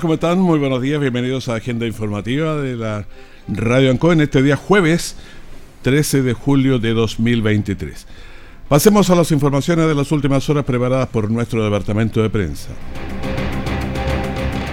¿Cómo 0.00 0.14
están? 0.14 0.40
Muy 0.40 0.58
buenos 0.58 0.82
días, 0.82 1.00
bienvenidos 1.00 1.48
a 1.48 1.54
Agenda 1.54 1.86
Informativa 1.86 2.56
de 2.56 2.74
la 2.74 3.06
Radio 3.46 3.90
Anco 3.90 4.12
en 4.12 4.22
este 4.22 4.42
día 4.42 4.56
jueves 4.56 5.14
13 5.82 6.22
de 6.22 6.32
julio 6.32 6.78
de 6.78 6.94
2023. 6.94 8.06
Pasemos 8.68 9.10
a 9.10 9.14
las 9.14 9.30
informaciones 9.30 9.86
de 9.86 9.94
las 9.94 10.10
últimas 10.10 10.48
horas 10.50 10.64
preparadas 10.64 11.08
por 11.08 11.30
nuestro 11.30 11.62
departamento 11.62 12.22
de 12.22 12.30
prensa. 12.30 12.70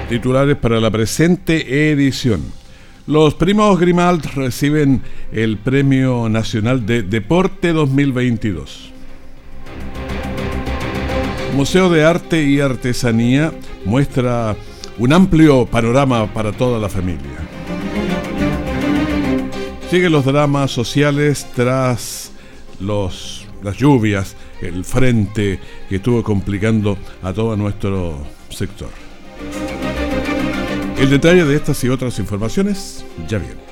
Titulares 0.10 0.58
para 0.58 0.80
la 0.80 0.90
presente 0.90 1.92
edición. 1.92 2.42
Los 3.06 3.36
primos 3.36 3.80
Grimald 3.80 4.26
reciben 4.34 5.04
el 5.32 5.58
Premio 5.58 6.30
Nacional 6.30 6.86
de 6.86 7.04
Deporte 7.04 7.74
2022. 7.74 8.92
Museo 11.54 11.90
de 11.90 12.06
Arte 12.06 12.44
y 12.44 12.60
Artesanía 12.60 13.52
muestra 13.86 14.56
un 14.98 15.14
amplio 15.14 15.66
panorama 15.66 16.32
para 16.34 16.52
toda 16.52 16.80
la 16.80 16.90
familia. 16.90 17.38
Siguen 19.90 20.12
los 20.12 20.26
dramas 20.26 20.72
sociales 20.72 21.48
tras 21.56 22.32
los, 22.80 23.48
las 23.64 23.78
lluvias, 23.78 24.36
el 24.62 24.86
frente 24.86 25.60
que 25.90 25.98
estuvo 25.98 26.24
complicando 26.24 26.98
a 27.22 27.34
todo 27.34 27.58
nuestro 27.58 28.18
sector. 28.50 28.90
El 30.98 31.10
detalle 31.10 31.44
de 31.46 31.56
estas 31.56 31.84
y 31.84 31.90
otras 31.90 32.20
informaciones 32.20 33.04
ya 33.28 33.40
viene. 33.40 33.71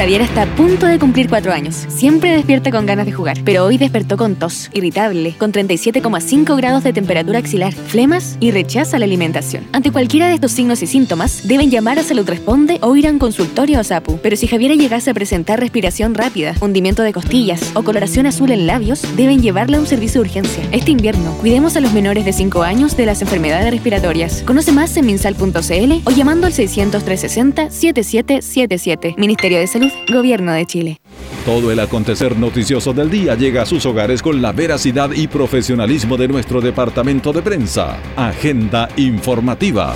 Javier 0.00 0.22
está 0.22 0.44
a 0.44 0.56
punto 0.56 0.86
de 0.86 0.98
cumplir 0.98 1.28
cuatro 1.28 1.52
años. 1.52 1.84
Siempre 1.88 2.30
despierta 2.30 2.70
con 2.70 2.86
ganas 2.86 3.04
de 3.04 3.12
jugar, 3.12 3.36
pero 3.44 3.66
hoy 3.66 3.76
despertó 3.76 4.16
con 4.16 4.34
tos, 4.34 4.70
irritable, 4.72 5.34
con 5.36 5.52
37,5 5.52 6.56
grados 6.56 6.84
de 6.84 6.94
temperatura 6.94 7.38
axilar, 7.38 7.74
flemas 7.74 8.38
y 8.40 8.50
rechaza 8.50 8.98
la 8.98 9.04
alimentación. 9.04 9.66
Ante 9.72 9.92
cualquiera 9.92 10.28
de 10.28 10.36
estos 10.36 10.52
signos 10.52 10.80
y 10.82 10.86
síntomas, 10.86 11.46
deben 11.46 11.70
llamar 11.70 11.98
a 11.98 12.02
Salud 12.02 12.26
Responde 12.26 12.78
o 12.80 12.96
ir 12.96 13.08
a 13.08 13.10
un 13.10 13.18
consultorio 13.18 13.78
o 13.78 13.84
SAPU. 13.84 14.18
Pero 14.22 14.36
si 14.36 14.46
Javiera 14.46 14.74
llegase 14.74 15.10
a 15.10 15.14
presentar 15.14 15.60
respiración 15.60 16.14
rápida, 16.14 16.54
hundimiento 16.62 17.02
de 17.02 17.12
costillas 17.12 17.70
o 17.74 17.82
coloración 17.82 18.24
azul 18.24 18.52
en 18.52 18.66
labios, 18.66 19.02
deben 19.18 19.42
llevarla 19.42 19.76
a 19.76 19.80
un 19.80 19.86
servicio 19.86 20.22
de 20.22 20.28
urgencia. 20.28 20.64
Este 20.72 20.92
invierno, 20.92 21.34
cuidemos 21.40 21.76
a 21.76 21.80
los 21.80 21.92
menores 21.92 22.24
de 22.24 22.32
5 22.32 22.62
años 22.62 22.96
de 22.96 23.04
las 23.04 23.20
enfermedades 23.20 23.70
respiratorias. 23.70 24.44
Conoce 24.46 24.72
más 24.72 24.96
en 24.96 25.04
minsal.cl 25.04 25.92
o 26.06 26.10
llamando 26.10 26.46
al 26.46 26.54
600 26.54 27.04
360 27.04 27.68
7777. 27.68 29.16
Ministerio 29.18 29.58
de 29.58 29.66
Salud 29.66 29.89
Gobierno 30.08 30.52
de 30.52 30.66
Chile. 30.66 31.00
Todo 31.44 31.72
el 31.72 31.80
acontecer 31.80 32.36
noticioso 32.36 32.92
del 32.92 33.10
día 33.10 33.34
llega 33.34 33.62
a 33.62 33.66
sus 33.66 33.86
hogares 33.86 34.22
con 34.22 34.42
la 34.42 34.52
veracidad 34.52 35.10
y 35.12 35.26
profesionalismo 35.26 36.16
de 36.16 36.28
nuestro 36.28 36.60
departamento 36.60 37.32
de 37.32 37.42
prensa. 37.42 37.98
Agenda 38.14 38.88
informativa. 38.96 39.94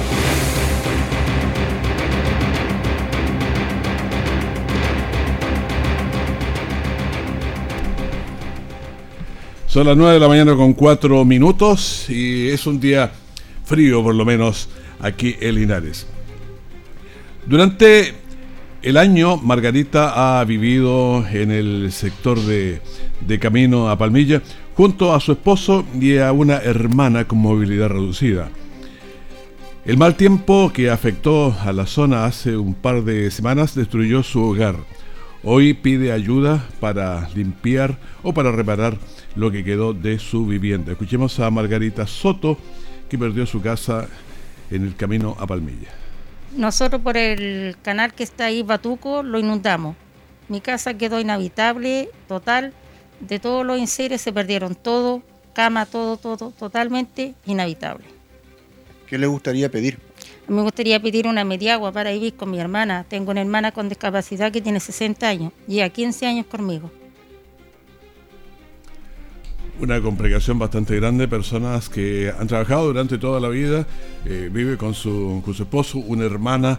Son 9.67 9.87
las 9.87 9.97
9 9.97 10.15
de 10.15 10.21
la 10.21 10.29
mañana 10.29 10.55
con 10.55 10.73
4 10.73 11.25
minutos 11.25 12.09
y 12.09 12.49
es 12.49 12.65
un 12.67 12.79
día 12.79 13.11
frío 13.65 14.03
por 14.03 14.15
lo 14.15 14.25
menos 14.25 14.69
aquí 15.01 15.35
en 15.41 15.57
Linares. 15.57 16.07
Durante 17.45 18.24
el 18.85 18.99
año, 18.99 19.39
Margarita 19.39 20.41
ha 20.41 20.45
vivido 20.45 21.27
en 21.33 21.51
el 21.51 21.91
sector 21.91 22.39
de, 22.39 22.83
Camino 23.41 23.89
a 23.89 23.97
Palmilla 23.97 24.43
junto 24.77 25.15
a 25.15 25.21
su 25.21 25.33
esposo 25.33 25.87
y 25.99 26.19
a 26.19 26.33
una 26.33 26.59
hermana 26.59 27.27
con 27.27 27.39
movilidad 27.39 27.89
reducida. 27.89 28.51
El 29.87 29.97
mal 29.97 30.17
tiempo 30.17 30.71
que 30.71 30.91
afectó 30.91 31.57
a 31.65 31.73
la 31.73 31.87
zona 31.87 32.27
hace 32.27 32.59
un 32.59 32.75
par 32.75 33.05
de 33.05 33.31
semanas 33.31 33.75
destruyó 33.75 34.23
su 34.23 34.43
hogar. 34.43 34.77
Hoy 35.43 35.73
pide 35.73 36.13
ayuda 36.13 36.69
para 36.79 37.31
limpiar 37.35 37.99
o 38.23 38.35
para 38.35 38.53
reparar 38.53 38.99
lo 39.35 39.51
que 39.51 39.65
quedó 39.65 39.95
de 39.95 40.19
su 40.19 40.47
vivienda. 40.47 40.93
Escuchemos 40.93 41.41
a 41.41 41.51
Margarita 41.51 42.07
Soto, 42.07 42.59
que 43.09 43.17
perdió 43.17 43.47
su 43.47 43.63
casa 43.63 44.09
en 44.71 44.85
el 44.85 44.95
camino 44.95 45.37
a 45.41 45.47
Palmilla 45.47 46.04
nosotros 46.57 47.03
por 47.03 47.17
el 47.17 47.77
canal 47.83 48.15
que 48.15 48.23
está 48.23 48.47
ahí, 48.47 48.63
Batuco, 48.63 49.23
lo 49.23 49.39
inundamos. 49.39 49.97
Mi 50.49 50.61
casa 50.61 50.95
quedó 50.95 51.21
inhabitable, 51.21 52.11
total. 52.29 52.73
De 53.21 53.39
todos 53.39 53.65
los 53.65 53.79
enseres 53.79 54.21
se 54.21 54.33
perdieron 54.33 54.75
todo, 54.75 55.23
cama, 55.53 55.87
todo, 55.87 56.17
todo, 56.17 56.51
totalmente 56.51 57.35
inhabitable. 57.47 58.05
¿Qué 59.07 59.19
le 59.19 59.27
gustaría 59.27 59.71
pedir? 59.71 59.99
Me 60.49 60.63
gustaría 60.63 61.01
pedir 61.01 61.27
una 61.27 61.45
mediagua 61.45 61.93
para 61.93 62.13
vivir 62.13 62.35
con 62.35 62.51
mi 62.51 62.59
hermana. 62.59 63.05
Tengo 63.09 63.31
una 63.31 63.41
hermana 63.41 63.73
con 63.73 63.89
discapacidad 63.89 64.53
que 64.53 64.61
tiene 64.61 64.81
60 64.81 65.27
años, 65.27 65.53
lleva 65.67 65.89
15 65.89 66.27
años 66.27 66.47
conmigo 66.47 66.91
una 69.81 70.01
complicación 70.01 70.59
bastante 70.59 70.97
grande, 70.97 71.29
personas 71.29 71.89
que 71.89 72.33
han 72.39 72.47
trabajado 72.47 72.87
durante 72.87 73.19
toda 73.19 73.41
la 73.41 73.49
vida, 73.49 73.87
eh, 74.25 74.49
vive 74.53 74.77
con 74.77 74.95
su, 74.95 75.43
con 75.45 75.55
su 75.55 75.65
esposo, 75.65 75.99
una 75.99 76.25
hermana 76.25 76.79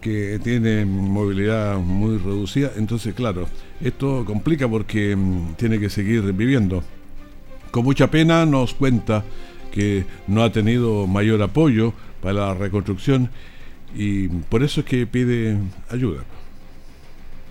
que 0.00 0.38
tiene 0.42 0.84
movilidad 0.84 1.78
muy 1.78 2.18
reducida, 2.18 2.70
entonces 2.76 3.14
claro, 3.14 3.48
esto 3.80 4.24
complica 4.24 4.68
porque 4.68 5.16
mm, 5.16 5.54
tiene 5.54 5.80
que 5.80 5.90
seguir 5.90 6.22
viviendo. 6.32 6.82
Con 7.70 7.84
mucha 7.84 8.10
pena 8.10 8.46
nos 8.46 8.74
cuenta 8.74 9.24
que 9.72 10.06
no 10.26 10.42
ha 10.42 10.52
tenido 10.52 11.06
mayor 11.06 11.42
apoyo 11.42 11.92
para 12.22 12.34
la 12.34 12.54
reconstrucción 12.54 13.30
y 13.94 14.28
por 14.28 14.62
eso 14.62 14.80
es 14.80 14.86
que 14.86 15.06
pide 15.06 15.56
ayuda. 15.90 16.22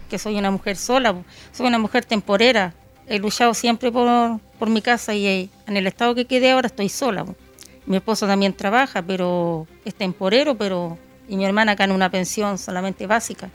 Que 0.10 0.18
soy 0.18 0.38
una 0.38 0.52
mujer 0.52 0.78
sola, 0.78 1.16
soy 1.52 1.68
una 1.68 1.80
mujer 1.80 2.06
temporera, 2.06 2.74
he 3.08 3.20
luchado 3.20 3.54
siempre 3.54 3.92
por, 3.92 4.40
por 4.60 4.70
mi 4.70 4.82
casa 4.82 5.14
y 5.14 5.26
eh, 5.26 5.50
en 5.68 5.78
el 5.78 5.88
estado 5.88 6.16
que 6.16 6.26
quedé 6.26 6.52
ahora 6.52 6.68
estoy 6.68 6.90
sola. 6.90 7.26
Mi 7.86 7.98
esposo 7.98 8.26
también 8.26 8.54
trabaja, 8.54 9.02
pero 9.02 9.68
es 9.86 9.94
temporero, 9.94 10.56
pero 10.56 10.98
y 11.28 11.38
mi 11.38 11.46
hermana 11.46 11.76
gana 11.76 11.94
una 11.94 12.10
pensión 12.10 12.58
solamente 12.58 13.08
básica. 13.08 13.50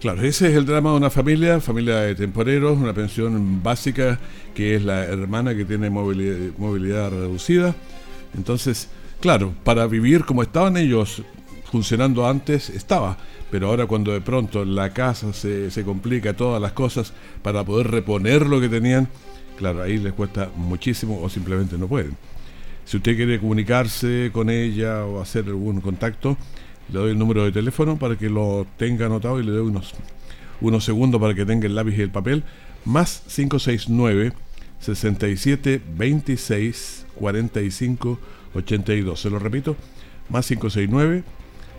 Claro, 0.00 0.22
ese 0.22 0.48
es 0.48 0.56
el 0.56 0.66
drama 0.66 0.90
de 0.90 0.96
una 0.96 1.10
familia, 1.10 1.60
familia 1.60 2.00
de 2.00 2.14
temporeros, 2.16 2.76
una 2.76 2.92
pensión 2.92 3.62
básica 3.62 4.18
que 4.52 4.74
es 4.74 4.82
la 4.82 5.04
hermana 5.04 5.54
que 5.54 5.64
tiene 5.64 5.90
movilidad, 5.90 6.36
movilidad 6.58 7.10
reducida. 7.10 7.74
Entonces, 8.34 8.88
claro, 9.20 9.54
para 9.62 9.86
vivir 9.86 10.24
como 10.24 10.42
estaban 10.42 10.76
ellos 10.76 11.22
funcionando 11.70 12.26
antes, 12.26 12.68
estaba, 12.70 13.16
pero 13.52 13.68
ahora 13.68 13.84
cuando 13.84 14.12
de 14.12 14.22
pronto 14.22 14.64
la 14.64 14.94
casa 14.94 15.34
se, 15.34 15.70
se 15.70 15.84
complica, 15.84 16.32
todas 16.32 16.60
las 16.60 16.72
cosas, 16.72 17.12
para 17.42 17.62
poder 17.64 17.90
reponer 17.90 18.46
lo 18.46 18.62
que 18.62 18.70
tenían, 18.70 19.08
claro, 19.58 19.82
ahí 19.82 19.98
les 19.98 20.14
cuesta 20.14 20.50
muchísimo 20.56 21.20
o 21.20 21.28
simplemente 21.28 21.76
no 21.76 21.86
pueden. 21.86 22.16
Si 22.86 22.96
usted 22.96 23.14
quiere 23.14 23.38
comunicarse 23.38 24.30
con 24.32 24.48
ella 24.48 25.04
o 25.04 25.20
hacer 25.20 25.44
algún 25.44 25.82
contacto, 25.82 26.38
le 26.90 26.98
doy 26.98 27.10
el 27.10 27.18
número 27.18 27.44
de 27.44 27.52
teléfono 27.52 27.98
para 27.98 28.16
que 28.16 28.30
lo 28.30 28.66
tenga 28.78 29.04
anotado 29.04 29.38
y 29.38 29.44
le 29.44 29.52
doy 29.52 29.66
unos, 29.68 29.92
unos 30.62 30.82
segundos 30.82 31.20
para 31.20 31.34
que 31.34 31.44
tenga 31.44 31.66
el 31.66 31.74
lápiz 31.74 31.98
y 31.98 32.00
el 32.00 32.10
papel. 32.10 32.44
Más 32.86 33.22
569 33.28 34.32
67 34.80 35.82
26 35.94 37.06
45 37.16 38.18
82. 38.54 39.20
Se 39.20 39.28
lo 39.28 39.38
repito, 39.38 39.76
más 40.30 40.48
569 40.48 41.22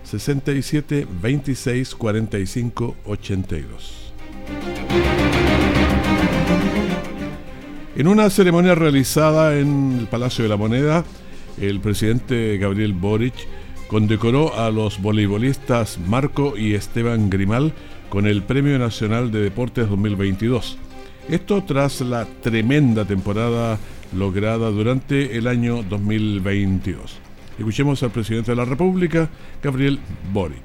67 0.04 1.08
26 1.22 1.96
45 1.96 2.96
82. 3.06 4.14
En 7.96 8.08
una 8.08 8.30
ceremonia 8.30 8.74
realizada 8.74 9.58
en 9.60 9.98
el 10.00 10.08
Palacio 10.08 10.44
de 10.44 10.50
la 10.50 10.58
Moneda, 10.58 11.06
el 11.62 11.80
presidente 11.80 12.58
Gabriel 12.58 12.94
Boric 12.94 13.36
condecoró 13.88 14.58
a 14.58 14.72
los 14.72 15.00
voleibolistas 15.00 16.00
Marco 16.00 16.58
y 16.58 16.74
Esteban 16.74 17.30
Grimal 17.30 17.74
con 18.10 18.26
el 18.26 18.42
Premio 18.42 18.80
Nacional 18.80 19.32
de 19.32 19.42
Deportes 19.42 19.88
2022. 19.88 20.78
Esto 21.30 21.64
tras 21.64 22.02
la 22.02 22.26
tremenda 22.42 23.06
temporada 23.06 23.78
lograda 24.16 24.72
durante 24.72 25.38
el 25.38 25.48
año 25.48 25.84
2022. 25.84 27.20
Escuchemos 27.58 28.02
al 28.02 28.12
presidente 28.12 28.52
de 28.52 28.58
la 28.58 28.66
República, 28.66 29.30
Gabriel 29.62 30.00
Boric. 30.32 30.64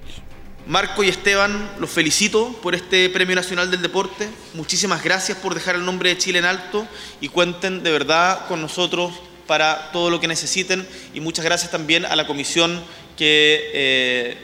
Marco 0.66 1.02
y 1.02 1.08
Esteban, 1.08 1.70
los 1.78 1.90
felicito 1.90 2.52
por 2.62 2.74
este 2.74 3.08
Premio 3.10 3.34
Nacional 3.34 3.70
del 3.70 3.80
Deporte. 3.80 4.28
Muchísimas 4.54 5.02
gracias 5.02 5.38
por 5.38 5.54
dejar 5.54 5.76
el 5.76 5.84
nombre 5.84 6.10
de 6.10 6.18
Chile 6.18 6.38
en 6.38 6.44
alto 6.44 6.86
y 7.20 7.28
cuenten 7.28 7.82
de 7.82 7.90
verdad 7.90 8.46
con 8.48 8.60
nosotros 8.60 9.12
para 9.46 9.90
todo 9.92 10.10
lo 10.10 10.20
que 10.20 10.28
necesiten. 10.28 10.86
Y 11.14 11.20
muchas 11.20 11.44
gracias 11.44 11.70
también 11.70 12.04
a 12.04 12.14
la 12.16 12.26
comisión 12.26 12.82
que 13.16 13.70
eh, 13.72 14.36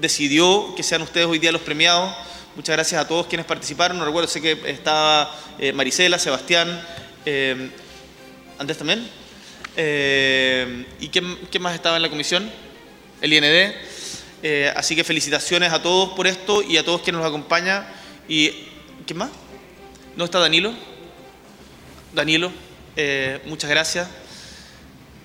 decidió 0.00 0.74
que 0.74 0.82
sean 0.82 1.02
ustedes 1.02 1.26
hoy 1.26 1.38
día 1.38 1.52
los 1.52 1.62
premiados. 1.62 2.14
Muchas 2.56 2.74
gracias 2.74 3.00
a 3.00 3.06
todos 3.06 3.26
quienes 3.26 3.46
participaron. 3.46 3.98
No 3.98 4.04
recuerdo, 4.04 4.28
sé 4.28 4.40
que 4.40 4.58
estaba 4.66 5.34
eh, 5.58 5.72
Marisela, 5.72 6.18
Sebastián, 6.18 6.82
eh, 7.26 7.70
Andrés 8.58 8.78
también. 8.78 9.06
¿Y 9.78 11.08
qué 11.08 11.58
más 11.58 11.74
estaba 11.74 11.96
en 11.96 12.02
la 12.02 12.10
comisión? 12.10 12.50
El 13.20 13.32
IND. 13.32 13.74
Eh, 14.42 14.72
así 14.76 14.94
que 14.94 15.02
felicitaciones 15.02 15.72
a 15.72 15.82
todos 15.82 16.10
por 16.10 16.26
esto 16.26 16.62
y 16.62 16.76
a 16.76 16.84
todos 16.84 17.02
quienes 17.02 17.20
nos 17.20 17.28
acompañan. 17.28 17.86
¿Y 18.28 18.50
quién 19.06 19.18
más? 19.18 19.30
¿No 20.16 20.24
está 20.24 20.38
Danilo? 20.38 20.72
Danilo, 22.12 22.52
eh, 22.96 23.40
muchas 23.46 23.70
gracias. 23.70 24.08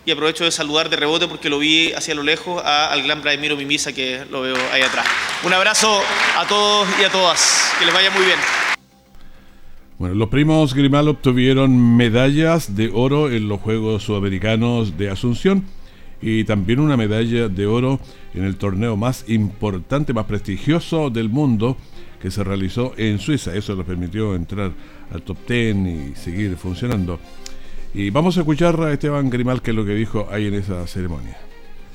Y 0.05 0.11
aprovecho 0.11 0.43
de 0.43 0.51
saludar 0.51 0.89
de 0.89 0.97
rebote 0.97 1.27
porque 1.27 1.49
lo 1.49 1.59
vi 1.59 1.93
hacia 1.93 2.13
lo 2.13 2.23
lejos 2.23 2.61
al 2.65 3.01
gran 3.03 3.21
Vladimiro 3.21 3.55
Mimisa 3.55 3.93
que 3.93 4.25
lo 4.29 4.41
veo 4.41 4.57
ahí 4.71 4.81
atrás. 4.81 5.05
Un 5.43 5.53
abrazo 5.53 6.03
a 6.35 6.45
todos 6.45 6.87
y 6.99 7.03
a 7.03 7.09
todas. 7.09 7.71
Que 7.79 7.85
les 7.85 7.93
vaya 7.93 8.11
muy 8.11 8.25
bien. 8.25 8.39
Bueno, 9.99 10.15
los 10.15 10.29
primos 10.29 10.73
Grimal 10.73 11.07
obtuvieron 11.07 11.95
medallas 11.95 12.75
de 12.75 12.89
oro 12.91 13.29
en 13.29 13.47
los 13.47 13.61
Juegos 13.61 14.03
Sudamericanos 14.03 14.97
de 14.97 15.09
Asunción 15.09 15.65
y 16.19 16.45
también 16.45 16.79
una 16.79 16.97
medalla 16.97 17.47
de 17.47 17.67
oro 17.67 17.99
en 18.33 18.43
el 18.43 18.55
torneo 18.55 18.97
más 18.97 19.25
importante, 19.27 20.13
más 20.13 20.25
prestigioso 20.25 21.11
del 21.11 21.29
mundo 21.29 21.77
que 22.19 22.31
se 22.31 22.43
realizó 22.43 22.93
en 22.97 23.19
Suiza. 23.19 23.55
Eso 23.55 23.75
les 23.75 23.85
permitió 23.85 24.33
entrar 24.33 24.71
al 25.11 25.21
top 25.21 25.37
10 25.47 25.75
y 25.75 26.15
seguir 26.15 26.55
funcionando. 26.57 27.19
Y 27.93 28.09
vamos 28.09 28.35
a 28.37 28.39
escuchar 28.39 28.81
a 28.81 28.91
Esteban 28.91 29.29
Grimal, 29.29 29.61
que 29.61 29.71
es 29.71 29.77
lo 29.77 29.85
que 29.85 29.93
dijo 29.93 30.27
ahí 30.31 30.47
en 30.47 30.55
esa 30.55 30.87
ceremonia. 30.87 31.37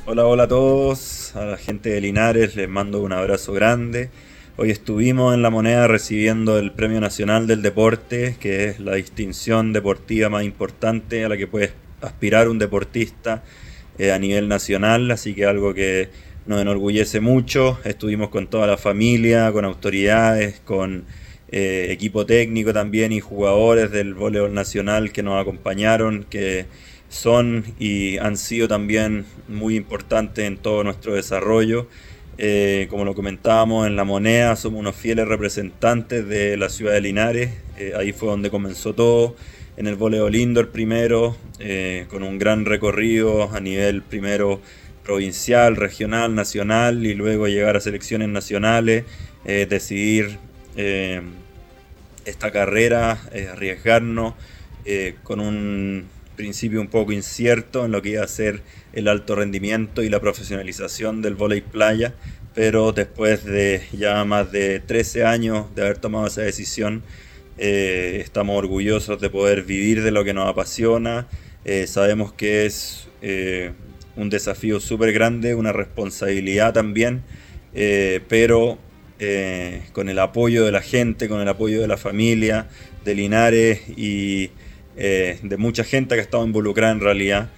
Hola, 0.07 0.25
hola 0.25 0.45
a 0.45 0.49
todos, 0.49 1.35
a 1.35 1.45
la 1.45 1.57
gente 1.57 1.91
de 1.91 2.01
Linares 2.01 2.55
les 2.55 2.69
mando 2.69 3.03
un 3.03 3.13
abrazo 3.13 3.53
grande. 3.53 4.11
Hoy 4.61 4.73
estuvimos 4.73 5.35
en 5.35 5.43
La 5.43 5.51
Moneda 5.51 5.87
recibiendo 5.87 6.59
el 6.59 6.73
Premio 6.73 7.01
Nacional 7.01 7.47
del 7.47 7.63
Deporte, 7.63 8.35
que 8.41 8.65
es 8.65 8.81
la 8.81 8.97
distinción 8.97 9.73
deportiva 9.73 10.31
más 10.31 10.43
importante 10.43 11.25
a 11.25 11.29
la 11.29 11.37
que 11.37 11.47
puede 11.47 11.71
aspirar 12.01 12.49
un 12.49 12.59
deportista 12.59 13.45
eh, 13.99 14.11
a 14.11 14.19
nivel 14.19 14.49
nacional, 14.49 15.13
así 15.13 15.33
que 15.33 15.47
algo 15.47 15.75
que 15.75 16.09
nos 16.47 16.61
enorgullece 16.61 17.21
mucho. 17.21 17.79
Estuvimos 17.85 18.31
con 18.31 18.49
toda 18.49 18.67
la 18.67 18.77
familia, 18.77 19.53
con 19.53 19.65
autoridades, 19.65 20.61
con 20.65 21.05
eh, 21.53 21.87
equipo 21.91 22.27
técnico 22.27 22.73
también 22.73 23.13
y 23.13 23.21
jugadores 23.21 23.93
del 23.93 24.15
voleibol 24.15 24.53
nacional 24.55 25.13
que 25.13 25.23
nos 25.23 25.41
acompañaron, 25.41 26.27
que 26.29 26.67
son 27.09 27.65
y 27.79 28.19
han 28.19 28.37
sido 28.37 28.67
también 28.67 29.25
muy 29.47 29.77
importantes 29.77 30.45
en 30.45 30.57
todo 30.57 30.83
nuestro 30.83 31.15
desarrollo. 31.15 31.87
Eh, 32.39 32.87
como 32.89 33.05
lo 33.05 33.15
comentábamos 33.15 33.87
en 33.87 33.97
La 33.97 34.05
Moneda, 34.05 34.55
somos 34.57 34.79
unos 34.81 34.95
fieles 34.95 35.27
representantes 35.27 36.27
de 36.29 36.57
la 36.57 36.69
ciudad 36.69 36.93
de 36.93 37.01
Linares, 37.01 37.51
ahí 37.97 38.13
fue 38.13 38.29
donde 38.29 38.49
comenzó 38.51 38.95
todo. 38.95 39.35
En 39.79 39.87
el 39.87 39.95
voleibol 39.95 40.35
indoor 40.35 40.71
primero, 40.71 41.37
eh, 41.61 42.07
con 42.11 42.25
un 42.25 42.37
gran 42.37 42.65
recorrido 42.65 43.49
a 43.55 43.61
nivel 43.61 44.03
primero 44.03 44.61
provincial, 45.05 45.77
regional, 45.77 46.35
nacional 46.35 47.07
y 47.07 47.15
luego 47.15 47.47
llegar 47.47 47.77
a 47.77 47.81
selecciones 47.81 48.29
nacionales, 48.29 49.05
eh, 49.45 49.69
decidir 49.71 50.39
eh, 50.77 51.23
esta 52.25 52.51
carrera, 52.51 53.21
arriesgarnos 53.53 54.35
con 55.23 55.39
un 55.39 56.07
principio 56.39 56.81
un 56.81 56.87
poco 56.87 57.13
incierto 57.13 57.85
en 57.85 57.91
lo 57.91 58.01
que 58.01 58.11
iba 58.11 58.23
a 58.23 58.29
ser 58.29 58.63
el 58.93 59.09
alto 59.09 59.35
rendimiento 59.35 60.05
y 60.05 60.09
la 60.09 60.21
profesionalización 60.21 61.21
del 61.21 61.35
voleibol 61.35 61.71
playa, 61.71 62.15
pero 62.55 62.93
después 62.93 63.45
de 63.45 63.83
ya 63.93 64.25
más 64.25 64.53
de 64.53 64.79
13 64.79 65.25
años 65.25 65.67
de 65.75 65.83
haber 65.83 65.99
tomado 65.99 66.29
esa 66.29 66.43
decisión, 66.43 67.03
eh, 67.59 68.21
estamos 68.23 68.57
orgullosos 68.57 69.21
de 69.21 69.29
poder 69.31 69.65
vivir 69.65 70.03
de 70.05 70.13
lo 70.13 70.25
que 70.25 70.33
nos 70.33 70.49
apasiona. 70.49 71.27
Eh, 71.65 71.89
sabemos 71.89 72.33
que 72.33 72.67
es 72.67 73.09
eh, 73.21 73.73
un 74.15 74.31
desafío 74.31 74.79
súper 74.79 75.13
grande, 75.13 75.57
una 75.57 75.73
responsabilidad 75.73 76.73
también, 76.73 77.23
pero 78.29 78.79
con 79.93 80.09
el 80.09 80.19
apoyo 80.21 80.65
de 80.65 80.71
la 80.71 80.81
gente, 80.81 81.29
con 81.29 81.41
el 81.41 81.49
apoyo 81.49 81.81
de 81.81 81.89
la 81.89 81.97
familia, 81.97 82.69
de 83.05 83.15
Linares 83.17 83.81
y 83.97 84.51
de 84.99 85.57
mucha 85.57 85.85
gente 85.85 86.15
que 86.15 86.21
ha 86.21 86.25
estado 86.25 86.45
involucrada 86.45 86.93
en 86.93 87.01
realidad. 87.01 87.51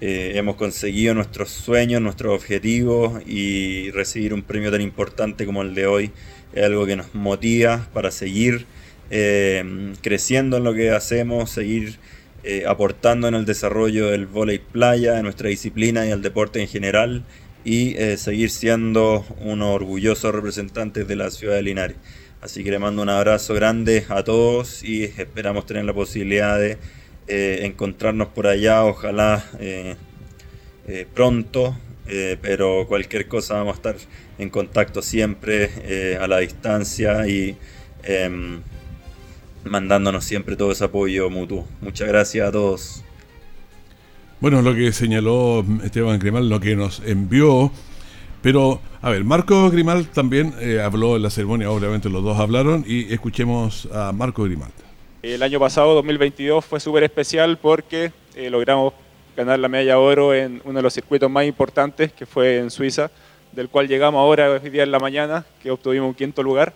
hemos 0.00 0.56
conseguido 0.56 1.14
nuestros 1.14 1.50
sueños, 1.50 2.00
nuestros 2.00 2.34
objetivos 2.34 3.22
y 3.26 3.90
recibir 3.90 4.32
un 4.32 4.42
premio 4.42 4.70
tan 4.70 4.80
importante 4.80 5.46
como 5.46 5.62
el 5.62 5.74
de 5.74 5.86
hoy 5.86 6.12
es 6.56 6.64
algo 6.64 6.86
que 6.86 6.96
nos 6.96 7.14
motiva 7.14 7.86
para 7.92 8.10
seguir 8.10 8.66
eh, 9.10 9.94
creciendo 10.02 10.56
en 10.56 10.64
lo 10.64 10.74
que 10.74 10.90
hacemos, 10.90 11.50
seguir 11.50 11.98
eh, 12.42 12.64
aportando 12.66 13.28
en 13.28 13.34
el 13.34 13.44
desarrollo 13.44 14.08
del 14.08 14.26
volei 14.26 14.58
playa, 14.58 15.14
de 15.14 15.22
nuestra 15.22 15.48
disciplina 15.48 16.06
y 16.06 16.10
el 16.10 16.22
deporte 16.22 16.60
en 16.60 16.68
general, 16.68 17.24
y 17.64 17.96
eh, 17.96 18.16
seguir 18.16 18.50
siendo 18.50 19.26
unos 19.40 19.74
orgullosos 19.74 20.34
representantes 20.34 21.06
de 21.06 21.16
la 21.16 21.30
ciudad 21.30 21.56
de 21.56 21.62
Linares. 21.62 21.96
Así 22.46 22.62
que 22.62 22.70
le 22.70 22.78
mando 22.78 23.02
un 23.02 23.08
abrazo 23.08 23.54
grande 23.54 24.04
a 24.08 24.22
todos 24.22 24.84
y 24.84 25.02
esperamos 25.02 25.66
tener 25.66 25.84
la 25.84 25.92
posibilidad 25.92 26.56
de 26.56 26.78
encontrarnos 27.26 28.28
por 28.28 28.46
allá, 28.46 28.84
ojalá 28.84 29.44
pronto, 31.12 31.76
pero 32.40 32.86
cualquier 32.86 33.26
cosa 33.26 33.54
vamos 33.54 33.72
a 33.72 33.76
estar 33.78 33.96
en 34.38 34.48
contacto 34.48 35.02
siempre 35.02 36.18
a 36.20 36.28
la 36.28 36.38
distancia 36.38 37.26
y 37.26 37.56
em, 38.04 38.60
mandándonos 39.64 40.24
siempre 40.24 40.54
todo 40.54 40.70
ese 40.70 40.84
apoyo 40.84 41.28
mutuo. 41.28 41.66
Muchas 41.80 42.06
gracias 42.06 42.48
a 42.48 42.52
todos. 42.52 43.02
Bueno, 44.40 44.62
lo 44.62 44.72
que 44.72 44.92
señaló 44.92 45.64
Esteban 45.82 46.20
Grimal, 46.20 46.48
lo 46.48 46.60
que 46.60 46.76
nos 46.76 47.02
envió, 47.04 47.72
pero 48.46 48.80
a 49.02 49.10
ver, 49.10 49.24
Marco 49.24 49.68
Grimal 49.70 50.06
también 50.06 50.54
eh, 50.60 50.80
habló 50.80 51.16
en 51.16 51.22
la 51.22 51.30
ceremonia, 51.30 51.68
obviamente 51.68 52.08
los 52.08 52.22
dos 52.22 52.38
hablaron, 52.38 52.84
y 52.86 53.12
escuchemos 53.12 53.88
a 53.92 54.12
Marco 54.12 54.44
Grimal. 54.44 54.70
El 55.20 55.42
año 55.42 55.58
pasado, 55.58 55.96
2022, 55.96 56.64
fue 56.64 56.78
súper 56.78 57.02
especial 57.02 57.58
porque 57.58 58.12
eh, 58.36 58.48
logramos 58.48 58.92
ganar 59.36 59.58
la 59.58 59.66
medalla 59.66 59.94
de 59.94 59.98
oro 59.98 60.32
en 60.32 60.62
uno 60.64 60.78
de 60.78 60.82
los 60.84 60.94
circuitos 60.94 61.28
más 61.28 61.44
importantes, 61.44 62.12
que 62.12 62.24
fue 62.24 62.58
en 62.58 62.70
Suiza, 62.70 63.10
del 63.50 63.68
cual 63.68 63.88
llegamos 63.88 64.20
ahora, 64.20 64.48
hoy 64.48 64.70
día 64.70 64.84
en 64.84 64.92
la 64.92 65.00
mañana, 65.00 65.44
que 65.60 65.72
obtuvimos 65.72 66.06
un 66.06 66.14
quinto 66.14 66.40
lugar. 66.40 66.72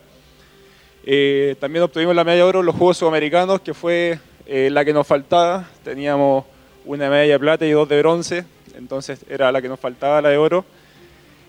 Eh, 1.04 1.54
también 1.60 1.84
obtuvimos 1.84 2.16
la 2.16 2.24
medalla 2.24 2.42
de 2.42 2.48
oro 2.48 2.60
en 2.60 2.66
los 2.66 2.74
Juegos 2.74 2.96
Sudamericanos, 2.96 3.60
que 3.60 3.74
fue 3.74 4.18
la 4.44 4.84
que 4.84 4.92
nos 4.92 5.06
faltaba. 5.06 5.70
Teníamos 5.84 6.46
una 6.84 7.08
medalla 7.08 7.34
de 7.34 7.38
plata 7.38 7.64
y 7.64 7.70
dos 7.70 7.88
de 7.88 8.00
bronce, 8.00 8.44
entonces 8.76 9.24
era 9.28 9.52
la 9.52 9.62
que 9.62 9.68
nos 9.68 9.78
faltaba, 9.78 10.20
la 10.20 10.30
de 10.30 10.36
oro. 10.36 10.64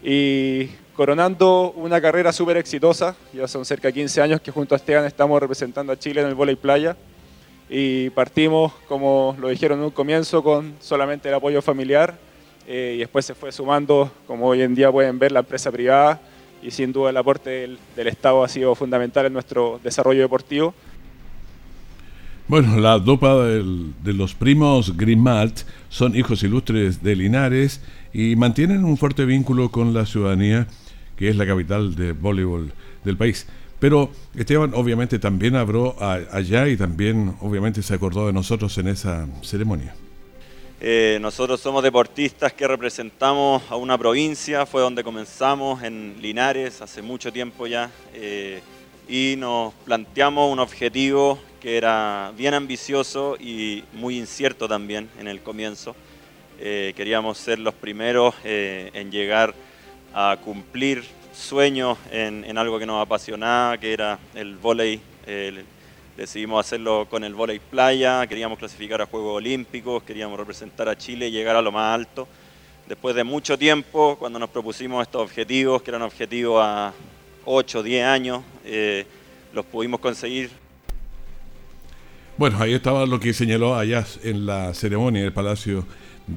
Y 0.03 0.67
coronando 0.96 1.74
una 1.75 2.01
carrera 2.01 2.31
súper 2.34 2.58
exitosa, 2.58 3.15
ya 3.34 3.48
son 3.48 3.65
cerca 3.65 3.88
de 3.88 3.93
15 3.93 4.22
años 4.22 4.41
que 4.41 4.51
junto 4.51 4.75
a 4.75 4.77
Esteban 4.77 5.05
estamos 5.05 5.39
representando 5.39 5.93
a 5.93 6.00
Chile 6.00 6.22
en 6.22 6.27
el 6.27 6.36
voleibol 6.36 6.62
playa. 6.62 6.98
Y 7.70 8.10
partimos, 8.10 8.74
como 8.88 9.36
lo 9.39 9.48
dijeron 9.50 9.79
en 9.79 9.86
un 9.86 9.91
comienzo, 9.91 10.43
con 10.43 10.75
solamente 10.79 11.29
el 11.29 11.36
apoyo 11.36 11.62
familiar. 11.62 12.17
Eh, 12.67 12.93
y 12.96 13.00
después 13.00 13.25
se 13.25 13.34
fue 13.34 13.51
sumando, 13.51 14.12
como 14.27 14.48
hoy 14.48 14.62
en 14.62 14.75
día 14.75 14.91
pueden 14.91 15.17
ver, 15.20 15.31
la 15.31 15.39
empresa 15.39 15.72
privada 15.72 16.22
y 16.62 16.72
sin 16.72 16.93
duda 16.93 17.10
el 17.10 17.17
aporte 17.17 17.50
del, 17.96 18.08
Estado 18.08 18.43
ha 18.43 18.48
sido 18.48 18.75
fundamental 18.75 19.25
en 19.25 19.34
nuestro 19.34 19.79
desarrollo 19.84 20.22
deportivo. 20.22 20.74
Bueno, 22.48 22.77
la 22.79 23.00
dupla 23.00 23.36
de 23.36 24.13
los 24.13 24.36
primos 24.36 24.96
Grimalt 24.98 25.62
son 25.89 26.15
hijos 26.15 26.43
ilustres 26.43 27.01
de 27.01 27.15
Linares 27.15 27.81
y 28.13 28.36
mantienen 28.36 28.84
un 28.84 28.98
fuerte 28.98 29.25
vínculo 29.25 29.72
con 29.72 29.94
la 29.94 30.06
ciudadanía, 30.06 30.68
que 31.15 31.30
es 31.30 31.36
la 31.36 31.46
capital 31.46 31.96
de 31.96 32.13
voleibol 32.13 32.74
del 33.03 33.18
país. 33.18 33.48
Pero 33.80 34.12
Esteban 34.36 34.74
obviamente 34.75 35.18
también 35.18 35.56
habló 35.56 35.96
allá 36.00 36.68
y 36.68 36.77
también 36.77 37.36
obviamente 37.41 37.82
se 37.82 37.96
acordó 37.96 38.27
de 38.27 38.34
nosotros 38.34 38.77
en 38.77 38.88
esa 38.88 39.27
ceremonia. 39.41 39.96
Eh, 40.80 41.20
nosotros 41.22 41.60
somos 41.62 41.84
deportistas 41.84 42.53
que 42.53 42.68
representamos 42.68 43.62
a 43.70 43.75
una 43.75 43.98
provincia, 43.98 44.65
fue 44.65 44.82
donde 44.82 45.03
comenzamos 45.03 45.84
en 45.84 46.15
Linares 46.20 46.82
hace 46.82 47.01
mucho 47.03 47.32
tiempo 47.32 47.68
ya, 47.68 47.91
eh, 48.13 48.62
y 49.08 49.36
nos 49.38 49.74
planteamos 49.86 50.51
un 50.51 50.60
objetivo 50.60 51.39
que 51.60 51.77
era 51.77 52.34
bien 52.36 52.56
ambicioso 52.56 53.38
y 53.39 53.84
muy 53.94 54.18
incierto 54.18 54.68
también 54.68 55.10
en 55.20 55.27
el 55.27 55.41
comienzo. 55.41 55.96
Eh, 56.63 56.94
queríamos 56.96 57.38
ser 57.38 57.60
los 57.60 57.74
primeros 57.74 58.36
eh, 58.44 58.91
en 58.94 59.12
llegar 59.12 59.53
a 60.13 60.38
cumplir 60.44 61.03
sueños 61.34 61.98
en, 62.12 62.58
algo 62.58 62.77
que 62.77 62.86
nos 62.86 63.01
apasionaba, 63.01 63.77
que 63.77 63.91
era 63.91 64.20
el 64.36 64.56
vóley. 64.56 65.01
decidimos 66.15 66.65
hacerlo 66.65 67.08
con 67.10 67.24
el 67.24 67.34
vóley 67.34 67.60
playa, 67.60 68.27
queríamos 68.27 68.60
clasificar 68.60 69.01
a 69.01 69.08
Juegos 69.08 69.38
Olímpicos, 69.38 70.03
queríamos 70.03 70.38
representar 70.38 70.88
a 70.88 70.98
Chile 70.98 71.30
y 71.30 71.32
llegar 71.32 71.56
a 71.56 71.62
lo 71.62 71.72
más 71.72 71.96
alto. 71.96 72.27
Después 72.88 73.15
de 73.15 73.24
mucho 73.24 73.58
tiempo, 73.58 74.18
cuando 74.20 74.38
nos 74.38 74.50
propusimos 74.50 75.01
estos 75.01 75.22
objetivos, 75.22 75.82
que 75.82 75.91
eran 75.91 76.01
objetivos 76.01 76.62
a 76.63 76.94
8, 77.46 77.84
10 77.84 78.06
años, 78.06 78.44
eh, 78.65 79.06
los 79.53 79.65
pudimos 79.65 80.00
conseguir. 80.00 80.51
Bueno, 82.38 82.58
ahí 82.60 82.74
estaba 82.74 83.06
lo 83.06 83.20
que 83.20 83.34
señaló 83.34 83.75
allá 83.75 84.06
en 84.24 84.46
la 84.46 84.74
ceremonia 84.74 85.22
del 85.22 85.34
Palacio 85.34 85.86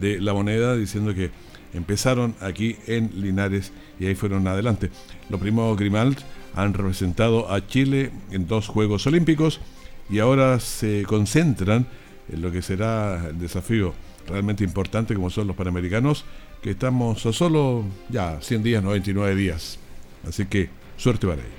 de 0.00 0.20
la 0.20 0.32
moneda 0.32 0.76
diciendo 0.76 1.14
que 1.14 1.30
empezaron 1.72 2.34
aquí 2.40 2.76
en 2.86 3.10
Linares 3.14 3.72
y 3.98 4.06
ahí 4.06 4.14
fueron 4.14 4.46
adelante. 4.46 4.90
Los 5.28 5.40
primos 5.40 5.76
Grimald 5.76 6.18
han 6.54 6.74
representado 6.74 7.52
a 7.52 7.66
Chile 7.66 8.12
en 8.30 8.46
dos 8.46 8.68
Juegos 8.68 9.06
Olímpicos 9.06 9.60
y 10.08 10.20
ahora 10.20 10.60
se 10.60 11.04
concentran 11.06 11.86
en 12.32 12.42
lo 12.42 12.52
que 12.52 12.62
será 12.62 13.28
el 13.28 13.38
desafío 13.38 13.94
realmente 14.26 14.64
importante 14.64 15.14
como 15.14 15.30
son 15.30 15.46
los 15.46 15.56
Panamericanos, 15.56 16.24
que 16.62 16.70
estamos 16.70 17.24
a 17.26 17.32
solo 17.32 17.84
ya 18.08 18.40
100 18.40 18.62
días, 18.62 18.82
99 18.82 19.34
días. 19.34 19.78
Así 20.26 20.46
que 20.46 20.70
suerte 20.96 21.26
para 21.26 21.42
ellos. 21.42 21.52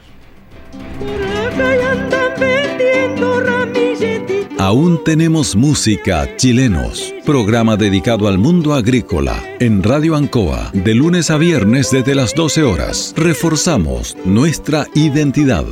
Aún 4.66 5.04
tenemos 5.04 5.56
música 5.56 6.28
chilenos. 6.38 7.14
Programa 7.24 7.78
dedicado 7.78 8.28
al 8.28 8.40
mundo 8.40 8.74
agrícola 8.74 9.40
en 9.60 9.84
Radio 9.84 10.16
Ancoa 10.16 10.72
de 10.74 10.96
lunes 10.96 11.30
a 11.30 11.38
viernes 11.38 11.92
desde 11.92 12.16
las 12.16 12.34
12 12.34 12.64
horas. 12.64 13.14
Reforzamos 13.16 14.18
nuestra 14.26 14.88
identidad. 14.96 15.66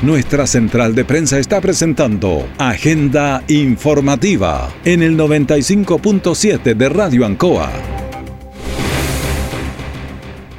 Nuestra 0.00 0.46
central 0.46 0.94
de 0.94 1.04
prensa 1.04 1.38
está 1.38 1.60
presentando 1.60 2.48
Agenda 2.56 3.44
Informativa 3.48 4.72
en 4.86 5.02
el 5.02 5.18
95.7 5.18 6.74
de 6.74 6.88
Radio 6.88 7.26
Ancoa. 7.26 7.93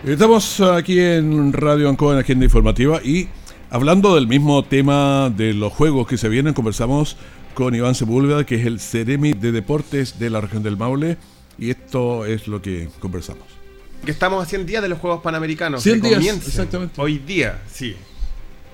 Estamos 0.06 0.62
aquí 0.62 1.00
en 1.00 1.52
Radio 1.52 1.90
Ancoa 1.90 2.14
en 2.14 2.20
Agenda 2.20 2.46
Informativa 2.46 3.02
y 3.04 3.28
hablando 3.72 4.14
del 4.14 4.28
mismo 4.28 4.64
tema 4.64 5.32
de 5.36 5.56
los 5.56 5.74
juegos 5.74 6.06
que 6.06 6.16
se 6.18 6.30
vienen, 6.30 6.54
conversamos 6.54 7.18
con 7.56 7.74
Iván 7.74 7.96
Sepúlveda, 7.96 8.46
que 8.46 8.54
es 8.54 8.68
el 8.68 8.80
Ceremi 8.80 9.34
de 9.34 9.52
Deportes 9.52 10.20
de 10.20 10.30
la 10.30 10.42
región 10.42 10.62
del 10.62 10.78
Maule, 10.78 11.18
y 11.58 11.72
esto 11.72 12.24
es 12.24 12.48
lo 12.48 12.62
que 12.62 12.88
conversamos. 13.00 13.46
Que 14.06 14.12
estamos 14.12 14.44
a 14.44 14.48
100 14.48 14.68
días 14.68 14.84
de 14.84 14.90
los 14.90 15.00
Juegos 15.00 15.24
Panamericanos. 15.24 15.82
100 15.82 16.02
días, 16.02 16.24
exactamente. 16.24 17.02
Hoy 17.02 17.18
día, 17.18 17.64
sí. 17.68 17.96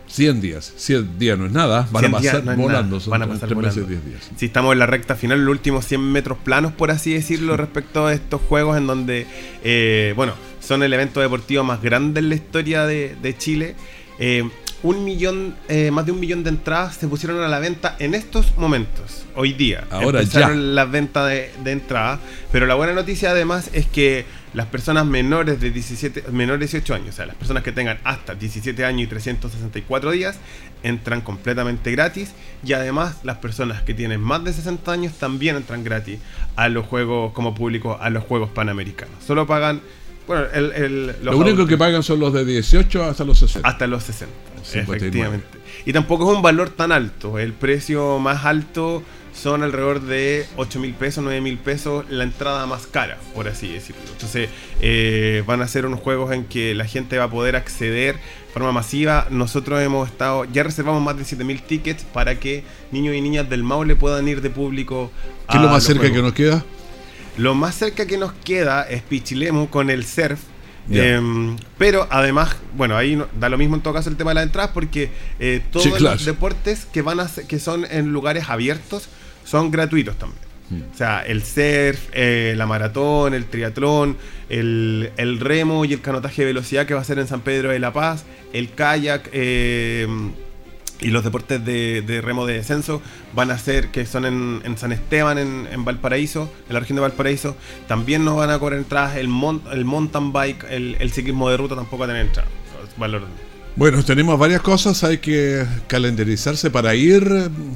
100 0.07 0.41
días. 0.41 0.73
100 0.75 1.17
días 1.17 1.39
no 1.39 1.45
es 1.45 1.53
nada. 1.53 1.87
Van 1.91 2.05
a 2.05 2.11
pasar 2.11 2.43
volando. 2.57 2.99
Van 3.07 3.21
a 3.21 3.27
pasar 3.27 3.53
volando. 3.55 3.85
días. 3.85 4.01
Sí, 4.35 4.47
estamos 4.47 4.73
en 4.73 4.79
la 4.79 4.85
recta 4.85 5.15
final, 5.15 5.45
los 5.45 5.51
últimos 5.53 5.85
100 5.85 6.01
metros 6.11 6.37
planos, 6.43 6.73
por 6.73 6.91
así 6.91 7.13
decirlo, 7.13 7.55
respecto 7.55 8.07
a 8.07 8.13
estos 8.13 8.41
juegos 8.41 8.77
en 8.77 8.85
donde, 8.85 9.27
eh, 9.63 10.11
bueno, 10.17 10.33
son 10.61 10.83
el 10.83 10.93
evento 10.93 11.19
deportivo 11.19 11.63
más 11.63 11.81
grande 11.81 12.21
en 12.21 12.29
la 12.29 12.35
historia 12.35 12.85
de, 12.85 13.35
Chile. 13.37 13.75
Eh, 14.19 14.49
un 14.83 15.03
millón, 15.05 15.55
eh, 15.67 15.91
más 15.91 16.05
de 16.05 16.11
un 16.11 16.19
millón 16.19 16.43
de 16.43 16.49
entradas 16.49 16.95
se 16.95 17.07
pusieron 17.07 17.39
a 17.43 17.47
la 17.47 17.59
venta 17.59 17.95
en 17.99 18.15
estos 18.15 18.57
momentos, 18.57 19.25
hoy 19.35 19.53
día. 19.53 19.85
Ahora 19.91 20.21
Empezaron 20.21 20.57
ya. 20.57 20.73
las 20.73 20.91
ventas 20.91 21.29
de, 21.29 21.51
de 21.63 21.71
entrada. 21.71 22.19
Pero 22.51 22.65
la 22.65 22.75
buena 22.75 22.93
noticia 22.93 23.31
además 23.31 23.69
es 23.73 23.85
que 23.85 24.25
las 24.53 24.65
personas 24.65 25.05
menores 25.05 25.61
de 25.61 25.71
17, 25.71 26.23
menores 26.31 26.71
18 26.71 26.95
años, 26.95 27.09
o 27.09 27.11
sea, 27.13 27.25
las 27.25 27.35
personas 27.35 27.63
que 27.63 27.71
tengan 27.71 27.99
hasta 28.03 28.35
17 28.35 28.83
años 28.83 29.03
y 29.03 29.07
364 29.07 30.11
días, 30.11 30.39
entran 30.83 31.21
completamente 31.21 31.91
gratis. 31.91 32.33
Y 32.63 32.73
además, 32.73 33.17
las 33.23 33.37
personas 33.37 33.81
que 33.83 33.93
tienen 33.93 34.19
más 34.19 34.43
de 34.43 34.51
60 34.51 34.91
años 34.91 35.13
también 35.13 35.55
entran 35.55 35.83
gratis 35.83 36.19
a 36.55 36.69
los 36.69 36.85
juegos 36.85 37.33
como 37.33 37.55
público, 37.55 37.97
a 38.01 38.09
los 38.09 38.23
juegos 38.23 38.49
panamericanos. 38.49 39.23
Solo 39.25 39.47
pagan. 39.47 39.81
Bueno, 40.27 40.45
el, 40.53 41.15
Lo 41.23 41.37
único 41.37 41.65
que 41.65 41.77
pagan 41.77 42.03
son 42.03 42.19
los 42.19 42.33
de 42.33 42.45
18 42.45 43.03
hasta 43.03 43.23
los 43.23 43.39
60. 43.39 43.67
Hasta 43.67 43.87
los 43.87 44.03
60. 44.03 44.33
Efectivamente. 44.73 45.47
Y 45.85 45.93
tampoco 45.93 46.29
es 46.29 46.37
un 46.37 46.43
valor 46.43 46.69
tan 46.69 46.91
alto. 46.91 47.39
El 47.39 47.53
precio 47.53 48.19
más 48.19 48.45
alto 48.45 49.03
son 49.33 49.63
alrededor 49.63 50.01
de 50.01 50.45
8 50.57 50.79
mil 50.79 50.93
pesos, 50.93 51.23
9 51.23 51.41
mil 51.41 51.57
pesos 51.57 52.05
la 52.09 52.23
entrada 52.23 52.65
más 52.65 52.85
cara, 52.87 53.17
por 53.33 53.47
así 53.47 53.71
decirlo. 53.71 54.01
Entonces 54.11 54.49
eh, 54.81 55.43
van 55.47 55.61
a 55.61 55.67
ser 55.67 55.85
unos 55.85 55.99
juegos 55.99 56.31
en 56.33 56.45
que 56.45 56.75
la 56.75 56.85
gente 56.85 57.17
va 57.17 57.25
a 57.25 57.29
poder 57.29 57.55
acceder 57.55 58.15
de 58.15 58.53
forma 58.53 58.71
masiva. 58.71 59.27
Nosotros 59.29 59.81
hemos 59.81 60.09
estado, 60.09 60.45
ya 60.45 60.63
reservamos 60.63 61.01
más 61.01 61.17
de 61.17 61.25
7 61.25 61.43
mil 61.43 61.61
tickets 61.61 62.03
para 62.03 62.39
que 62.39 62.63
niños 62.91 63.15
y 63.15 63.21
niñas 63.21 63.49
del 63.49 63.63
Maule 63.63 63.95
puedan 63.95 64.27
ir 64.27 64.41
de 64.41 64.49
público. 64.49 65.11
¿Qué 65.49 65.57
es 65.57 65.63
lo 65.63 65.69
más 65.69 65.83
cerca 65.83 66.11
que 66.11 66.21
nos 66.21 66.33
queda? 66.33 66.63
Lo 67.37 67.55
más 67.55 67.75
cerca 67.75 68.05
que 68.05 68.17
nos 68.17 68.33
queda 68.33 68.83
es 68.83 69.01
Pichilemu 69.03 69.67
con 69.69 69.89
el 69.89 70.05
surf. 70.05 70.39
Em, 70.89 71.55
pero 71.77 72.07
además, 72.09 72.55
bueno, 72.75 72.97
ahí 72.97 73.21
da 73.39 73.49
lo 73.49 73.57
mismo 73.57 73.75
en 73.75 73.81
todo 73.81 73.93
caso 73.93 74.09
el 74.09 74.17
tema 74.17 74.31
de 74.31 74.35
las 74.35 74.43
entradas 74.45 74.71
porque 74.73 75.11
eh, 75.39 75.61
todos 75.71 76.01
los 76.01 76.25
deportes 76.25 76.85
que 76.85 77.01
van 77.01 77.19
a 77.19 77.29
que 77.47 77.59
son 77.59 77.85
en 77.89 78.11
lugares 78.11 78.49
abiertos 78.49 79.07
son 79.45 79.71
gratuitos 79.71 80.17
también. 80.17 80.41
Hmm. 80.69 80.81
O 80.93 80.97
sea, 80.97 81.21
el 81.21 81.43
surf, 81.43 82.09
eh, 82.13 82.55
la 82.57 82.65
maratón, 82.65 83.33
el 83.33 83.45
triatlón, 83.45 84.17
el, 84.49 85.37
remo 85.39 85.85
y 85.85 85.93
el 85.93 86.01
canotaje 86.01 86.41
de 86.41 86.47
velocidad 86.47 86.85
que 86.85 86.93
va 86.93 87.01
a 87.01 87.05
ser 87.05 87.19
en 87.19 87.27
San 87.27 87.41
Pedro 87.41 87.69
de 87.69 87.79
la 87.79 87.93
Paz, 87.93 88.25
el 88.51 88.73
kayak 88.73 89.29
eh, 89.31 90.07
y 91.01 91.07
los 91.07 91.23
deportes 91.23 91.63
de, 91.65 92.21
remo 92.23 92.45
de 92.45 92.53
descenso 92.53 93.01
van 93.33 93.51
a 93.51 93.57
ser, 93.57 93.89
que 93.89 94.05
son 94.05 94.25
en, 94.25 94.77
San 94.77 94.91
Esteban, 94.91 95.37
en, 95.37 95.85
Valparaíso, 95.85 96.51
en 96.67 96.73
la 96.73 96.79
región 96.79 96.95
de 96.95 97.01
Valparaíso. 97.01 97.55
También 97.87 98.23
nos 98.23 98.37
van 98.37 98.51
a 98.51 98.59
cobrar 98.59 98.79
entradas 98.79 99.17
el, 99.17 99.29
el 99.71 99.85
mountain 99.85 100.31
bike, 100.31 100.65
el, 100.69 101.11
ciclismo 101.11 101.49
de 101.49 101.57
ruta 101.57 101.75
tampoco 101.75 101.99
va 101.99 102.05
a 102.05 102.09
tener 102.09 102.27
entradas. 102.27 102.51
Valor. 102.97 103.23
Bueno, 103.75 104.03
tenemos 104.03 104.37
varias 104.37 104.61
cosas, 104.61 105.03
hay 105.03 105.19
que 105.19 105.65
calendarizarse 105.87 106.69
para 106.69 106.93
ir, 106.93 107.23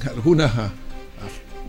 algunas 0.07 0.51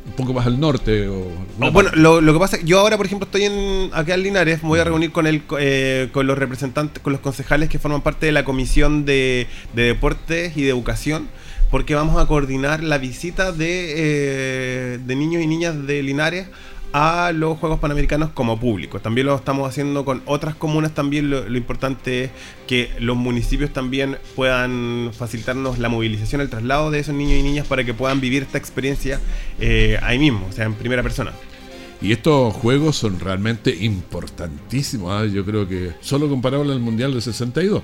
un 0.06 0.12
poco 0.12 0.32
más 0.32 0.46
al 0.46 0.58
norte. 0.58 1.08
O 1.08 1.26
oh, 1.60 1.70
bueno, 1.70 1.90
lo, 1.94 2.32
que 2.32 2.38
pasa, 2.38 2.58
yo 2.64 2.78
ahora, 2.78 2.96
por 2.96 3.06
ejemplo, 3.06 3.26
estoy 3.26 3.44
en, 3.44 3.90
acá 3.92 4.14
en 4.14 4.22
Linares, 4.22 4.62
me 4.62 4.68
voy 4.68 4.80
a 4.80 4.84
reunir 4.84 5.12
con 5.12 5.26
el, 5.26 5.42
eh, 5.58 6.08
con 6.12 6.26
los 6.26 6.38
representantes, 6.38 7.02
con 7.02 7.12
los 7.12 7.20
concejales 7.20 7.68
que 7.68 7.78
forman 7.78 8.02
parte 8.02 8.26
de 8.26 8.32
la 8.32 8.44
Comisión 8.44 9.04
de, 9.04 9.46
de 9.74 9.82
Deportes 9.82 10.56
y 10.56 10.62
de 10.62 10.70
Educación, 10.70 11.28
porque 11.70 11.94
vamos 11.94 12.20
a 12.22 12.26
coordinar 12.26 12.82
la 12.82 12.98
visita 12.98 13.52
de, 13.52 13.94
eh, 13.96 14.98
de 15.04 15.16
niños 15.16 15.42
y 15.42 15.46
niñas 15.46 15.86
de 15.86 16.02
Linares 16.02 16.48
a 16.92 17.32
los 17.32 17.58
Juegos 17.58 17.78
Panamericanos 17.78 18.30
como 18.30 18.58
público. 18.58 19.00
También 19.00 19.26
lo 19.26 19.34
estamos 19.34 19.68
haciendo 19.68 20.04
con 20.04 20.22
otras 20.24 20.54
comunas 20.54 20.94
también. 20.94 21.28
Lo, 21.28 21.56
importante 21.56 22.24
es 22.24 22.30
que 22.66 22.90
los 22.98 23.16
municipios 23.16 23.70
también 23.70 24.16
puedan 24.34 25.10
facilitarnos 25.12 25.78
la 25.78 25.88
movilización, 25.88 26.40
el 26.40 26.48
traslado 26.48 26.90
de 26.90 27.00
esos 27.00 27.14
niños 27.14 27.38
y 27.38 27.42
niñas 27.42 27.66
para 27.66 27.84
que 27.84 27.92
puedan 27.92 28.20
vivir 28.20 28.44
esta 28.44 28.58
experiencia 28.58 29.20
eh, 29.60 29.98
ahí 30.02 30.18
mismo, 30.18 30.46
o 30.48 30.52
sea, 30.52 30.64
en 30.64 30.74
primera 30.74 31.02
persona. 31.02 31.32
Y 32.00 32.12
estos 32.12 32.54
juegos 32.54 32.96
son 32.96 33.20
realmente 33.20 33.74
importantísimos. 33.74 35.12
¿ah? 35.12 35.26
Yo 35.26 35.44
creo 35.44 35.68
que 35.68 35.92
solo 36.00 36.28
comparable 36.28 36.72
al 36.72 36.80
Mundial 36.80 37.12
de 37.12 37.20
62 37.20 37.82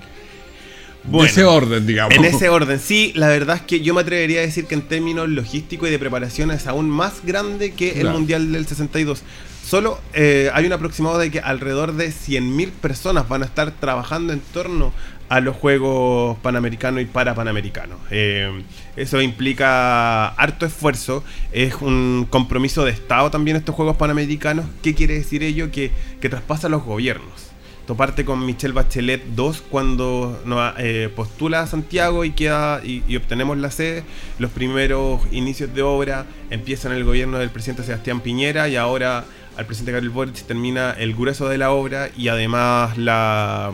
en 1.11 1.21
ese 1.25 1.45
orden, 1.45 1.87
digamos. 1.87 2.15
En 2.15 2.25
ese 2.25 2.49
orden, 2.49 2.79
sí, 2.79 3.13
la 3.15 3.29
verdad 3.29 3.57
es 3.57 3.63
que 3.63 3.81
yo 3.81 3.95
me 3.95 4.01
atrevería 4.03 4.41
a 4.41 4.43
decir 4.43 4.67
que 4.67 4.75
en 4.75 4.83
términos 4.83 5.29
logísticos 5.29 5.89
y 5.89 5.93
de 5.93 5.99
preparación 5.99 6.51
es 6.51 6.67
aún 6.67 6.89
más 6.89 7.25
grande 7.25 7.73
que 7.73 8.01
el 8.01 8.11
Mundial 8.11 8.53
del 8.53 8.67
62. 8.67 9.23
Solo 9.65 10.01
eh, 10.13 10.51
hay 10.55 10.67
un 10.67 10.73
aproximado 10.73 11.19
de 11.19 11.31
que 11.31 11.41
alrededor 11.41 11.95
de 11.95 12.09
100.000 12.09 12.71
personas 12.73 13.29
van 13.29 13.43
a 13.43 13.47
estar 13.47 13.71
trabajando 13.71 14.33
en 14.33 14.41
torno 14.41 14.93
a 15.29 15.41
los 15.41 15.57
Juegos 15.57 16.37
Panamericanos 16.41 17.01
y 17.01 17.07
Parapanamericanos. 17.07 17.99
Eh, 18.11 18.65
eso 18.97 19.23
implica 19.23 20.29
harto 20.29 20.67
esfuerzo, 20.67 21.25
es 21.53 21.77
un 21.81 22.27
compromiso 22.29 22.85
de 22.85 22.91
Estado 22.91 23.31
también 23.31 23.57
estos 23.57 23.75
Juegos 23.75 23.97
Panamericanos. 23.97 24.67
¿Qué 24.83 24.95
quiere 24.95 25.15
decir 25.15 25.43
ello? 25.43 25.71
Que, 25.71 25.91
que 26.21 26.29
traspasa 26.29 26.67
a 26.67 26.71
los 26.71 26.85
gobiernos 26.85 27.52
toparte 27.93 28.25
con 28.25 28.47
Michelle 28.47 28.73
Bachelet 28.73 29.23
2 29.35 29.65
cuando 29.69 30.41
nos 30.47 30.73
eh, 30.79 31.13
postula 31.15 31.61
a 31.61 31.67
Santiago 31.67 32.25
y 32.25 32.31
queda 32.31 32.81
y, 32.83 33.15
obtenemos 33.17 33.59
la 33.59 33.71
sede. 33.71 34.03
Los 34.39 34.51
primeros 34.51 35.21
inicios 35.31 35.75
de 35.75 35.83
obra 35.83 36.25
empiezan 36.49 36.93
el 36.93 37.05
gobierno 37.05 37.37
del 37.37 37.51
presidente 37.51 37.83
Sebastián 37.83 38.21
Piñera 38.21 38.71
y 38.71 38.77
ahora 38.77 39.27
al 39.59 39.67
presidente 39.67 39.93
Gabriel 39.93 40.11
Boric 40.11 40.37
termina 40.47 40.93
el 40.93 41.15
grueso 41.15 41.51
de 41.51 41.59
la 41.59 41.71
obra 41.71 42.09
y 42.17 42.29
además 42.29 42.97
la, 42.97 43.73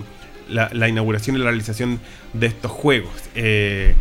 la, 0.48 0.88
inauguración 0.88 1.36
y 1.36 1.38
la 1.38 1.44
realización 1.44 2.00
de 2.32 2.48
estos 2.48 2.72
juegos. 2.72 3.12
Eh, 3.36 3.94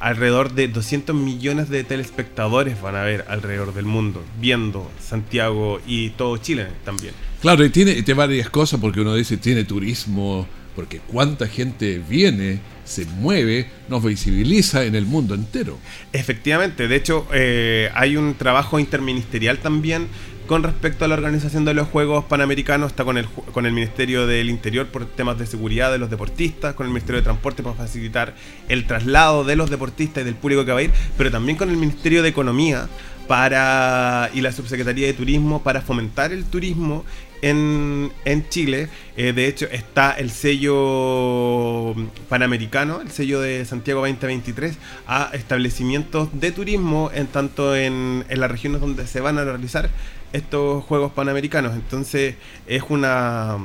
alrededor 0.00 0.54
de 0.54 0.68
200 0.68 1.14
millones 1.14 1.68
de 1.68 1.84
telespectadores 1.84 2.80
van 2.80 2.96
a 2.96 3.02
ver 3.02 3.26
alrededor 3.28 3.74
del 3.74 3.84
mundo, 3.84 4.24
viendo 4.40 4.90
Santiago 4.98 5.80
y 5.86 6.10
todo 6.10 6.38
Chile 6.38 6.68
también. 6.84 7.14
Claro, 7.40 7.64
y 7.64 7.70
tiene, 7.70 8.02
tiene 8.02 8.18
varias 8.18 8.50
cosas 8.50 8.80
porque 8.80 9.00
uno 9.00 9.14
dice, 9.14 9.36
tiene 9.36 9.64
turismo, 9.64 10.46
porque 10.74 11.00
cuánta 11.06 11.46
gente 11.46 12.02
viene, 12.08 12.60
se 12.84 13.04
mueve, 13.04 13.68
nos 13.88 14.02
visibiliza 14.02 14.84
en 14.84 14.94
el 14.94 15.06
mundo 15.06 15.34
entero. 15.34 15.78
Efectivamente, 16.12 16.88
de 16.88 16.96
hecho 16.96 17.26
eh, 17.32 17.90
hay 17.94 18.16
un 18.16 18.34
trabajo 18.34 18.78
interministerial 18.78 19.58
también 19.58 20.08
con 20.50 20.64
respecto 20.64 21.04
a 21.04 21.08
la 21.08 21.14
organización 21.14 21.64
de 21.64 21.74
los 21.74 21.86
Juegos 21.86 22.24
Panamericanos, 22.24 22.90
está 22.90 23.04
con 23.04 23.16
el, 23.16 23.26
con 23.28 23.66
el 23.66 23.72
Ministerio 23.72 24.26
del 24.26 24.50
Interior 24.50 24.88
por 24.88 25.06
temas 25.06 25.38
de 25.38 25.46
seguridad 25.46 25.92
de 25.92 25.98
los 25.98 26.10
deportistas, 26.10 26.74
con 26.74 26.86
el 26.86 26.92
Ministerio 26.92 27.20
de 27.20 27.22
Transporte 27.22 27.62
para 27.62 27.76
facilitar 27.76 28.34
el 28.68 28.84
traslado 28.84 29.44
de 29.44 29.54
los 29.54 29.70
deportistas 29.70 30.22
y 30.22 30.24
del 30.24 30.34
público 30.34 30.64
que 30.64 30.72
va 30.72 30.80
a 30.80 30.82
ir, 30.82 30.90
pero 31.16 31.30
también 31.30 31.56
con 31.56 31.70
el 31.70 31.76
Ministerio 31.76 32.24
de 32.24 32.30
Economía 32.30 32.88
para 33.28 34.28
y 34.34 34.40
la 34.40 34.50
Subsecretaría 34.50 35.06
de 35.06 35.12
Turismo 35.12 35.62
para 35.62 35.82
fomentar 35.82 36.32
el 36.32 36.44
turismo 36.44 37.04
en, 37.42 38.10
Chile. 38.48 38.88
Eh, 39.16 39.32
de 39.32 39.46
hecho, 39.46 39.66
está 39.70 40.12
el 40.12 40.30
sello 40.30 41.94
panamericano, 42.28 43.00
el 43.00 43.10
sello 43.10 43.40
de 43.40 43.64
Santiago 43.64 44.00
2023, 44.00 44.76
a 45.06 45.30
establecimientos 45.32 46.28
de 46.32 46.52
turismo 46.52 47.10
en 47.12 47.26
tanto 47.26 47.76
en, 47.76 48.24
las 48.28 48.50
regiones 48.50 48.80
donde 48.80 49.06
se 49.06 49.20
van 49.20 49.38
a 49.38 49.44
realizar 49.44 49.90
estos 50.32 50.84
Juegos 50.84 51.12
Panamericanos. 51.12 51.74
Entonces 51.74 52.36
es 52.66 52.82
una 52.88 53.58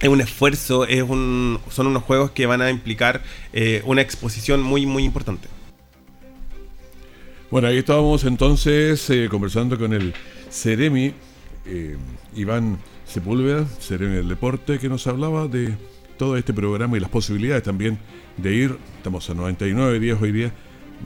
es 0.00 0.08
un 0.08 0.20
esfuerzo, 0.20 0.86
es 0.86 1.04
son 1.06 1.86
unos 1.86 2.02
juegos 2.04 2.30
que 2.30 2.46
van 2.46 2.62
a 2.62 2.70
implicar 2.70 3.22
eh, 3.52 3.82
una 3.84 4.00
exposición 4.00 4.62
muy, 4.62 4.86
muy 4.86 5.04
importante. 5.04 5.48
Bueno, 7.50 7.66
ahí 7.66 7.78
estábamos 7.78 8.24
entonces 8.24 9.10
eh, 9.10 9.28
conversando 9.28 9.76
con 9.76 9.92
el 9.92 10.14
Ceremi, 10.50 11.12
eh, 11.66 11.96
Iván 12.34 12.78
Sepúlveda, 13.06 13.66
Ceremi 13.80 14.16
del 14.16 14.28
Deporte, 14.28 14.78
que 14.78 14.88
nos 14.88 15.06
hablaba 15.06 15.48
de 15.48 15.74
todo 16.18 16.36
este 16.36 16.52
programa 16.52 16.96
y 16.96 17.00
las 17.00 17.10
posibilidades 17.10 17.62
también 17.62 17.98
de 18.36 18.54
ir, 18.54 18.78
estamos 18.96 19.28
a 19.30 19.34
99 19.34 19.98
días 20.00 20.20
hoy 20.20 20.32
día, 20.32 20.52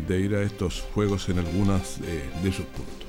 de 0.08 0.20
ir 0.20 0.34
a 0.34 0.42
estos 0.42 0.84
juegos 0.92 1.28
en 1.28 1.38
algunas 1.38 2.00
de 2.00 2.52
sus 2.52 2.66
puntos. 2.66 3.04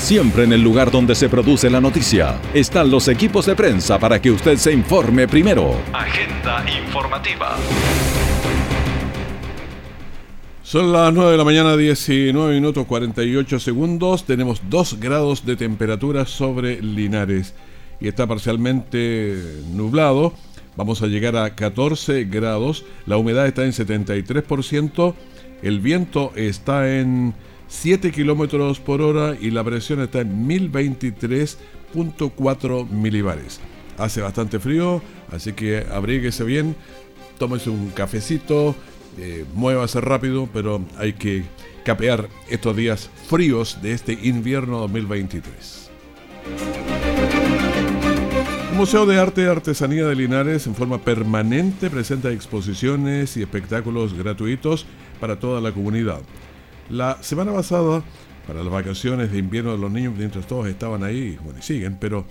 Siempre 0.09 0.45
en 0.45 0.53
el 0.53 0.63
lugar 0.63 0.89
donde 0.89 1.13
se 1.13 1.29
produce 1.29 1.69
la 1.69 1.79
noticia 1.79 2.41
están 2.51 2.89
los 2.89 3.07
equipos 3.07 3.45
de 3.45 3.55
prensa 3.55 3.99
para 3.99 4.19
que 4.19 4.31
usted 4.31 4.57
se 4.57 4.73
informe 4.73 5.27
primero. 5.27 5.75
Agenda 5.93 6.65
informativa. 6.81 7.55
Son 10.63 10.91
las 10.91 11.13
9 11.13 11.33
de 11.33 11.37
la 11.37 11.43
mañana, 11.43 11.77
19 11.77 12.55
minutos 12.55 12.87
48 12.87 13.59
segundos. 13.59 14.23
Tenemos 14.23 14.63
2 14.67 14.99
grados 14.99 15.45
de 15.45 15.55
temperatura 15.55 16.25
sobre 16.25 16.81
Linares 16.81 17.53
y 18.01 18.07
está 18.07 18.25
parcialmente 18.25 19.37
nublado. 19.75 20.33
Vamos 20.75 21.03
a 21.03 21.05
llegar 21.05 21.35
a 21.35 21.53
14 21.53 22.23
grados. 22.23 22.83
La 23.05 23.17
humedad 23.17 23.45
está 23.45 23.63
en 23.63 23.73
73%. 23.73 25.13
El 25.61 25.79
viento 25.81 26.31
está 26.35 26.97
en 26.97 27.35
7 27.69 28.11
kilómetros 28.11 28.79
por 28.79 29.01
hora 29.01 29.35
y 29.39 29.51
la 29.51 29.63
presión 29.63 30.01
está 30.01 30.21
en 30.21 30.47
1023.4 30.47 32.89
milibares. 32.89 33.59
Hace 33.97 34.21
bastante 34.21 34.59
frío, 34.59 35.01
así 35.31 35.53
que 35.53 35.85
abríguese 35.91 36.43
bien, 36.43 36.75
tómese 37.37 37.69
un 37.69 37.91
cafecito, 37.91 38.75
eh, 39.17 39.45
rápido, 40.01 40.49
pero 40.51 40.83
hay 40.97 41.13
que 41.13 41.43
capear 41.85 42.27
estos 42.49 42.75
días 42.75 43.09
fríos 43.27 43.79
de 43.81 43.93
este 43.93 44.17
invierno 44.23 44.79
2023. 44.79 45.91
El 48.71 48.77
Museo 48.77 49.05
de 49.05 49.19
Arte 49.19 49.41
y 49.41 49.45
Artesanía 49.45 50.07
de 50.07 50.15
Linares 50.15 50.65
en 50.65 50.73
forma 50.75 50.99
permanente 50.99 51.89
presenta 51.89 52.31
exposiciones 52.31 53.35
y 53.35 53.41
espectáculos 53.41 54.13
gratuitos 54.13 54.85
para 55.19 55.37
toda 55.39 55.59
la 55.59 55.73
comunidad. 55.73 56.21
La 56.89 57.21
semana 57.21 57.53
pasada, 57.53 58.03
para 58.47 58.63
las 58.63 58.73
vacaciones 58.73 59.31
de 59.31 59.37
invierno 59.37 59.73
de 59.73 59.77
los 59.77 59.91
niños, 59.91 60.15
mientras 60.17 60.47
todos 60.47 60.67
estaban 60.67 61.03
ahí, 61.03 61.37
bueno, 61.43 61.59
y 61.59 61.61
siguen, 61.61 61.97
pero 61.99 62.25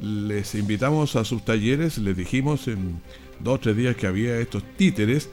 les 0.00 0.54
invitamos 0.54 1.16
a 1.16 1.24
sus 1.24 1.44
talleres, 1.44 1.98
les 1.98 2.16
dijimos 2.16 2.68
en 2.68 3.00
dos 3.40 3.54
o 3.54 3.60
tres 3.60 3.76
días 3.76 3.96
que 3.96 4.06
había 4.06 4.38
estos 4.38 4.62
títeres 4.76 5.28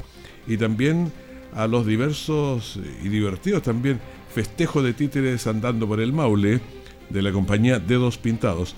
y 0.48 0.58
también 0.58 1.12
a 1.54 1.68
los 1.68 1.86
diversos 1.86 2.80
y 3.04 3.10
divertidos 3.10 3.62
también 3.62 4.00
festejos 4.34 4.84
de 4.84 4.94
títeres 4.94 5.46
andando 5.46 5.88
por 5.88 6.02
el 6.02 6.12
Maule 6.12 6.60
de 7.10 7.22
la 7.22 7.32
compañía 7.32 7.78
Dedos 7.80 8.18
Pintados. 8.18 8.76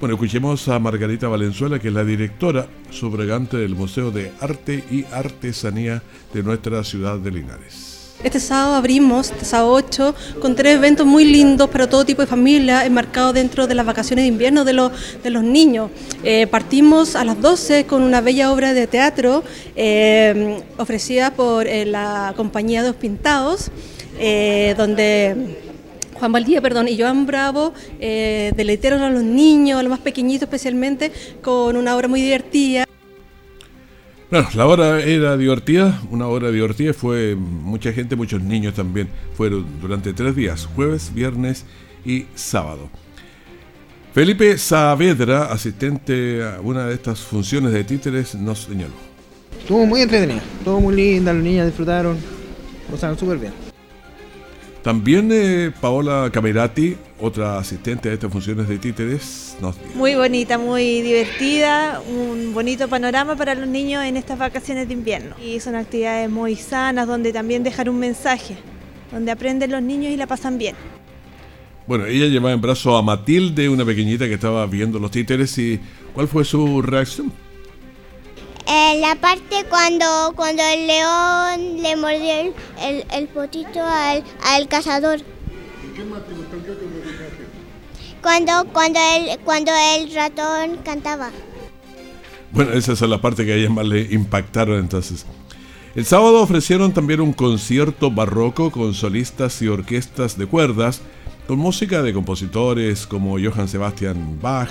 Bueno, 0.00 0.14
escuchemos 0.14 0.66
a 0.68 0.78
Margarita 0.78 1.28
Valenzuela, 1.28 1.78
que 1.78 1.88
es 1.88 1.94
la 1.94 2.04
directora 2.04 2.66
subrogante 2.90 3.58
del 3.58 3.74
Museo 3.74 4.10
de 4.10 4.32
Arte 4.40 4.82
y 4.90 5.04
Artesanía 5.04 6.02
de 6.32 6.42
nuestra 6.42 6.82
ciudad 6.82 7.18
de 7.18 7.30
Linares. 7.30 7.93
Este 8.24 8.40
sábado 8.40 8.76
abrimos, 8.76 9.32
este 9.32 9.44
sábado 9.44 9.74
8, 9.74 10.14
con 10.40 10.56
tres 10.56 10.76
eventos 10.76 11.06
muy 11.06 11.26
lindos 11.26 11.68
para 11.68 11.90
todo 11.90 12.06
tipo 12.06 12.22
de 12.22 12.26
familia, 12.26 12.86
enmarcados 12.86 13.34
dentro 13.34 13.66
de 13.66 13.74
las 13.74 13.84
vacaciones 13.84 14.22
de 14.22 14.28
invierno 14.28 14.64
de 14.64 14.72
los, 14.72 15.42
niños. 15.42 15.90
Eh, 16.22 16.46
partimos 16.46 17.16
a 17.16 17.24
las 17.24 17.38
12 17.38 17.84
con 17.84 18.02
una 18.02 18.22
bella 18.22 18.50
obra 18.50 18.72
de 18.72 18.86
teatro 18.86 19.44
eh, 19.76 20.58
ofrecida 20.78 21.32
por 21.34 21.66
eh, 21.66 21.84
la 21.84 22.32
compañía 22.34 22.82
Dos 22.82 22.96
Pintados, 22.96 23.70
donde 24.78 25.58
Juan 26.14 26.32
Valdía, 26.32 26.62
perdón, 26.62 26.88
y 26.88 26.98
Joan 26.98 27.26
Bravo 27.26 27.74
deleitaron 27.98 29.02
a 29.02 29.10
los 29.10 29.22
niños, 29.22 29.78
a 29.78 29.82
los 29.82 29.90
más 29.90 30.00
pequeñitos 30.00 30.46
especialmente, 30.46 31.12
con 31.42 31.76
una 31.76 31.94
obra 31.94 32.08
muy 32.08 32.22
divertida. 32.22 32.83
Bueno, 34.34 34.48
la 34.54 34.66
hora 34.66 35.00
era 35.00 35.36
divertida, 35.36 36.00
una 36.10 36.26
hora 36.26 36.50
divertida, 36.50 36.92
fue 36.92 37.36
mucha 37.36 37.92
gente, 37.92 38.16
muchos 38.16 38.42
niños 38.42 38.74
también, 38.74 39.08
fueron 39.36 39.64
durante 39.80 40.12
tres 40.12 40.34
días, 40.34 40.66
jueves, 40.74 41.14
viernes 41.14 41.64
y 42.04 42.26
sábado. 42.34 42.90
Felipe 44.12 44.58
Saavedra, 44.58 45.44
asistente 45.52 46.42
a 46.42 46.58
una 46.60 46.86
de 46.86 46.94
estas 46.94 47.20
funciones 47.20 47.72
de 47.72 47.84
títeres, 47.84 48.34
nos 48.34 48.64
señaló. 48.64 48.94
Estuvo 49.56 49.86
muy 49.86 50.00
entretenida, 50.00 50.42
estuvo 50.58 50.80
muy 50.80 50.96
linda, 50.96 51.32
los 51.32 51.44
niños 51.44 51.66
disfrutaron, 51.66 52.16
pasaron 52.90 53.16
súper 53.16 53.38
bien. 53.38 53.63
También 54.84 55.30
eh, 55.32 55.72
Paola 55.80 56.28
Camerati, 56.30 56.94
otra 57.18 57.56
asistente 57.56 58.10
de 58.10 58.16
estas 58.16 58.30
funciones 58.30 58.68
de 58.68 58.76
títeres, 58.76 59.56
nos 59.58 59.78
dijo. 59.78 59.94
Muy 59.94 60.14
bonita, 60.14 60.58
muy 60.58 61.00
divertida, 61.00 62.02
un 62.06 62.52
bonito 62.52 62.86
panorama 62.86 63.34
para 63.34 63.54
los 63.54 63.66
niños 63.66 64.04
en 64.04 64.18
estas 64.18 64.38
vacaciones 64.38 64.86
de 64.86 64.92
invierno. 64.92 65.36
Y 65.42 65.58
son 65.60 65.74
actividades 65.74 66.28
muy 66.28 66.54
sanas 66.56 67.06
donde 67.06 67.32
también 67.32 67.64
dejar 67.64 67.88
un 67.88 67.98
mensaje, 67.98 68.58
donde 69.10 69.32
aprenden 69.32 69.72
los 69.72 69.80
niños 69.80 70.12
y 70.12 70.18
la 70.18 70.26
pasan 70.26 70.58
bien. 70.58 70.76
Bueno, 71.86 72.04
ella 72.04 72.26
llevaba 72.26 72.52
en 72.52 72.60
brazo 72.60 72.94
a 72.94 73.02
Matilde, 73.02 73.70
una 73.70 73.86
pequeñita 73.86 74.26
que 74.26 74.34
estaba 74.34 74.66
viendo 74.66 74.98
los 74.98 75.10
títeres 75.10 75.56
y 75.56 75.80
¿cuál 76.12 76.28
fue 76.28 76.44
su 76.44 76.82
reacción? 76.82 77.32
Eh, 78.66 78.98
la 79.00 79.14
parte 79.16 79.66
cuando, 79.68 80.32
cuando 80.36 80.62
el 80.62 80.86
león 80.86 81.82
le 81.82 81.96
mordió 81.96 82.54
el, 82.80 83.04
el, 83.12 83.28
potito 83.28 83.82
al, 83.82 84.24
al 84.42 84.68
cazador. 84.68 85.20
¿Qué 85.94 86.04
más 86.04 86.26
te 86.26 86.32
gustó? 86.32 86.56
¿Qué 86.64 86.72
cuando, 88.24 88.64
cuando, 88.72 88.98
el, 88.98 89.38
cuando 89.40 89.70
el 89.96 90.14
ratón 90.14 90.78
cantaba. 90.82 91.30
Bueno, 92.52 92.72
esa 92.72 92.92
es 92.92 93.00
la 93.02 93.20
parte 93.20 93.44
que 93.44 93.52
a 93.52 93.56
ella 93.56 93.68
más 93.68 93.86
le 93.86 94.00
impactaron 94.14 94.78
entonces. 94.78 95.26
El 95.94 96.06
sábado 96.06 96.40
ofrecieron 96.40 96.92
también 96.94 97.20
un 97.20 97.34
concierto 97.34 98.10
barroco 98.10 98.70
con 98.70 98.94
solistas 98.94 99.60
y 99.60 99.68
orquestas 99.68 100.38
de 100.38 100.46
cuerdas 100.46 101.02
con 101.46 101.58
música 101.58 102.02
de 102.02 102.14
compositores 102.14 103.06
como 103.06 103.38
Johann 103.38 103.68
Sebastian 103.68 104.40
Bach, 104.40 104.70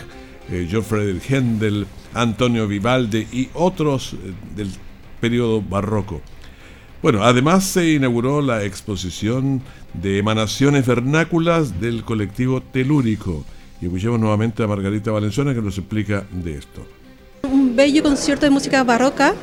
eh, 0.50 0.68
John 0.70 0.84
Friedrich 0.84 1.30
Händel, 1.30 1.86
Antonio 2.14 2.68
Vivaldi 2.68 3.28
y 3.32 3.50
otros 3.54 4.14
eh, 4.14 4.34
del 4.56 4.70
periodo 5.20 5.62
barroco. 5.62 6.22
Bueno, 7.02 7.24
además 7.24 7.66
se 7.66 7.94
inauguró 7.94 8.42
la 8.42 8.64
exposición 8.64 9.62
de 9.94 10.20
emanaciones 10.20 10.88
vernáculas 10.88 11.82
del 11.82 12.04
colectivo 12.04 12.62
telúrico. 12.62 13.44
Y 13.82 13.86
escuchemos 13.88 14.20
nuevamente 14.20 14.64
a 14.64 14.68
Margarita 14.68 15.12
Valenzuela 15.12 15.54
que 15.54 15.62
nos 15.62 15.78
explica 15.78 16.26
de 16.32 16.58
esto. 16.58 16.86
Un 17.44 17.76
bello 17.76 18.02
concierto 18.04 18.46
de 18.46 18.52
música 18.52 18.84
barroca 18.86 19.34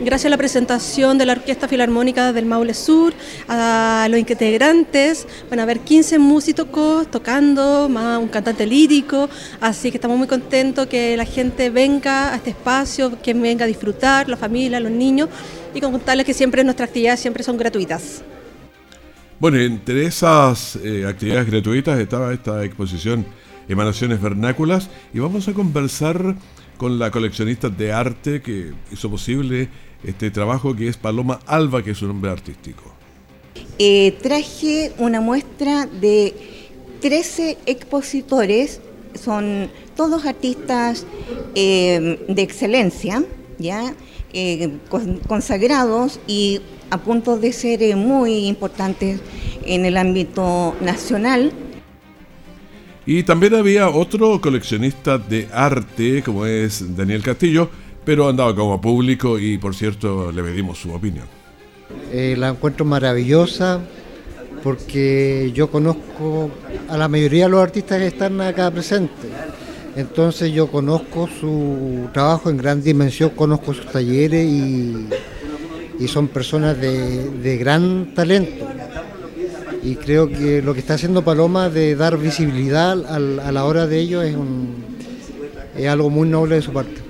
gracias 0.00 0.26
a 0.26 0.30
la 0.30 0.36
presentación 0.36 1.18
de 1.18 1.26
la 1.26 1.32
Orquesta 1.34 1.68
Filarmónica 1.68 2.32
del 2.32 2.46
Maule 2.46 2.74
Sur, 2.74 3.12
a 3.48 4.06
los 4.10 4.18
integrantes, 4.18 5.26
van 5.50 5.60
a 5.60 5.62
haber 5.62 5.80
15 5.80 6.18
músicos 6.18 7.10
tocando, 7.10 7.88
más 7.88 8.18
un 8.18 8.28
cantante 8.28 8.66
lírico, 8.66 9.28
así 9.60 9.90
que 9.90 9.98
estamos 9.98 10.18
muy 10.18 10.26
contentos 10.26 10.86
que 10.86 11.16
la 11.16 11.24
gente 11.24 11.70
venga 11.70 12.32
a 12.32 12.36
este 12.36 12.50
espacio, 12.50 13.20
que 13.22 13.34
venga 13.34 13.64
a 13.64 13.68
disfrutar, 13.68 14.28
la 14.28 14.36
familia, 14.36 14.80
los 14.80 14.92
niños, 14.92 15.28
y 15.74 15.80
contarles 15.80 16.26
que 16.26 16.34
siempre 16.34 16.64
nuestras 16.64 16.88
actividades 16.88 17.20
siempre 17.20 17.42
son 17.42 17.56
gratuitas. 17.56 18.22
Bueno, 19.38 19.58
entre 19.58 20.06
esas 20.06 20.76
eh, 20.76 21.04
actividades 21.06 21.46
gratuitas 21.46 21.98
estaba 21.98 22.32
esta 22.32 22.64
exposición 22.64 23.26
Emanaciones 23.68 24.20
Vernáculas 24.20 24.90
y 25.12 25.18
vamos 25.18 25.48
a 25.48 25.52
conversar 25.52 26.36
con 26.76 26.98
la 26.98 27.10
coleccionista 27.10 27.68
de 27.68 27.92
arte 27.92 28.42
que 28.42 28.72
hizo 28.92 29.10
posible 29.10 29.68
este 30.02 30.30
trabajo 30.30 30.74
que 30.74 30.88
es 30.88 30.96
Paloma 30.96 31.40
Alba, 31.46 31.82
que 31.82 31.92
es 31.92 31.98
su 31.98 32.06
nombre 32.06 32.30
artístico. 32.30 32.92
Eh, 33.78 34.16
traje 34.22 34.92
una 34.98 35.20
muestra 35.20 35.86
de 35.86 36.34
13 37.00 37.58
expositores, 37.66 38.80
son 39.14 39.70
todos 39.96 40.26
artistas 40.26 41.06
eh, 41.54 42.24
de 42.28 42.42
excelencia, 42.42 43.24
¿ya? 43.58 43.94
Eh, 44.32 44.78
consagrados 45.28 46.18
y 46.26 46.60
a 46.90 46.98
punto 46.98 47.38
de 47.38 47.52
ser 47.52 47.96
muy 47.96 48.46
importantes 48.46 49.20
en 49.64 49.84
el 49.84 49.96
ámbito 49.96 50.74
nacional 50.80 51.52
y 53.06 53.22
también 53.22 53.54
había 53.54 53.88
otro 53.88 54.40
coleccionista 54.40 55.18
de 55.18 55.48
arte, 55.52 56.22
como 56.22 56.46
es 56.46 56.96
Daniel 56.96 57.22
Castillo, 57.22 57.68
pero 58.04 58.28
andaba 58.28 58.54
como 58.54 58.80
público 58.80 59.38
y 59.38 59.58
por 59.58 59.74
cierto 59.74 60.32
le 60.32 60.42
pedimos 60.42 60.78
su 60.78 60.92
opinión. 60.92 61.26
Eh, 62.12 62.34
la 62.38 62.48
encuentro 62.48 62.84
maravillosa 62.84 63.80
porque 64.62 65.50
yo 65.54 65.70
conozco 65.70 66.50
a 66.88 66.96
la 66.96 67.08
mayoría 67.08 67.44
de 67.44 67.50
los 67.50 67.62
artistas 67.62 67.98
que 67.98 68.06
están 68.06 68.40
acá 68.40 68.70
presentes. 68.70 69.30
Entonces 69.96 70.52
yo 70.52 70.68
conozco 70.68 71.28
su 71.40 72.08
trabajo 72.12 72.50
en 72.50 72.56
gran 72.56 72.82
dimensión, 72.82 73.30
conozco 73.30 73.74
sus 73.74 73.86
talleres 73.86 74.44
y, 74.46 75.08
son 76.08 76.28
personas 76.28 76.78
de, 76.78 77.30
de 77.30 77.56
gran 77.56 78.12
talento 78.14 78.66
y 79.84 79.96
creo 79.96 80.28
que 80.28 80.62
lo 80.62 80.72
que 80.72 80.80
está 80.80 80.94
haciendo 80.94 81.22
Paloma 81.22 81.68
de 81.68 81.94
dar 81.94 82.18
visibilidad 82.18 83.04
a 83.06 83.52
la 83.52 83.64
hora 83.64 83.86
de 83.86 84.00
ello 84.00 84.22
es, 84.22 84.34
es 85.76 85.86
algo 85.86 86.08
muy 86.08 86.28
noble 86.28 86.56
de 86.56 86.62
su 86.62 86.72
parte. 86.72 87.02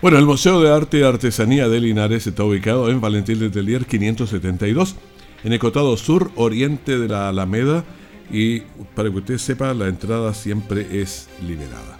Bueno, 0.00 0.16
el 0.16 0.24
Museo 0.24 0.62
de 0.62 0.72
Arte 0.72 1.00
y 1.00 1.02
Artesanía 1.02 1.68
de 1.68 1.80
Linares 1.80 2.26
está 2.26 2.44
ubicado 2.44 2.88
en 2.88 3.00
Valentín 3.00 3.40
de 3.40 3.50
Telier 3.50 3.84
572, 3.84 4.94
en 5.44 5.52
el 5.52 5.58
cotado 5.58 5.96
sur 5.96 6.30
oriente 6.36 6.98
de 6.98 7.08
la 7.08 7.28
Alameda 7.28 7.84
y 8.30 8.60
para 8.94 9.10
que 9.10 9.16
usted 9.18 9.38
sepa, 9.38 9.74
la 9.74 9.88
entrada 9.88 10.32
siempre 10.32 11.02
es 11.02 11.28
liberada. 11.46 11.98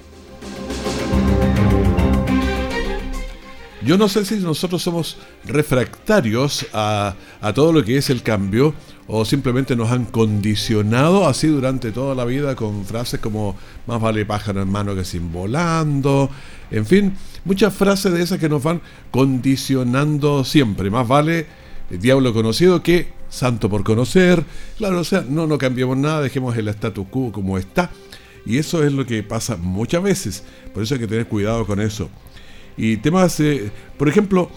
Yo 3.82 3.96
no 3.96 4.08
sé 4.08 4.24
si 4.24 4.36
nosotros 4.36 4.82
somos 4.82 5.16
refractarios 5.44 6.66
a, 6.72 7.14
todo 7.54 7.72
lo 7.72 7.82
que 7.82 7.96
es 7.96 8.10
el 8.10 8.22
cambio 8.22 8.74
o 9.12 9.24
simplemente 9.24 9.74
nos 9.74 9.90
han 9.90 10.04
condicionado 10.04 11.26
así 11.26 11.48
durante 11.48 11.90
toda 11.90 12.14
la 12.14 12.24
vida 12.24 12.54
con 12.54 12.84
frases 12.84 13.18
como 13.18 13.56
más 13.88 14.00
vale 14.00 14.24
pájaro 14.24 14.62
en 14.62 14.70
mano 14.70 14.94
que 14.94 15.04
sin 15.04 15.32
volando, 15.32 16.30
en 16.70 16.86
fin, 16.86 17.14
muchas 17.44 17.74
frases 17.74 18.12
de 18.12 18.22
esas 18.22 18.38
que 18.38 18.48
nos 18.48 18.62
van 18.62 18.80
condicionando 19.10 20.44
siempre. 20.44 20.90
Más 20.90 21.08
vale 21.08 21.46
el 21.90 21.98
diablo 22.00 22.32
conocido 22.32 22.84
que 22.84 23.08
santo 23.28 23.68
por 23.68 23.82
conocer. 23.82 24.44
Claro, 24.78 25.00
o 25.00 25.04
sea, 25.04 25.24
no, 25.28 25.48
no 25.48 25.58
cambiamos 25.58 25.96
nada, 25.96 26.20
dejemos 26.22 26.56
el 26.56 26.68
status 26.68 27.06
quo 27.10 27.32
como 27.32 27.58
está. 27.58 27.90
Y 28.46 28.58
eso 28.58 28.84
es 28.84 28.92
lo 28.92 29.04
que 29.06 29.24
pasa 29.24 29.56
muchas 29.56 30.04
veces. 30.04 30.44
Por 30.72 30.84
eso 30.84 30.94
hay 30.94 31.00
que 31.00 31.08
tener 31.08 31.26
cuidado 31.26 31.66
con 31.66 31.80
eso. 31.80 32.08
Y 32.76 32.98
temas, 32.98 33.40
eh, 33.40 33.72
por 33.98 34.08
ejemplo, 34.08 34.50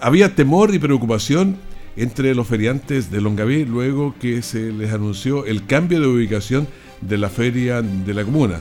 había 0.00 0.36
temor 0.36 0.72
y 0.72 0.78
preocupación 0.78 1.56
entre 1.98 2.34
los 2.34 2.46
feriantes 2.46 3.10
de 3.10 3.20
Longaví 3.20 3.64
luego 3.64 4.14
que 4.20 4.40
se 4.42 4.72
les 4.72 4.92
anunció 4.92 5.44
el 5.44 5.66
cambio 5.66 6.00
de 6.00 6.06
ubicación 6.06 6.68
de 7.00 7.18
la 7.18 7.28
feria 7.28 7.82
de 7.82 8.14
la 8.14 8.24
comuna. 8.24 8.60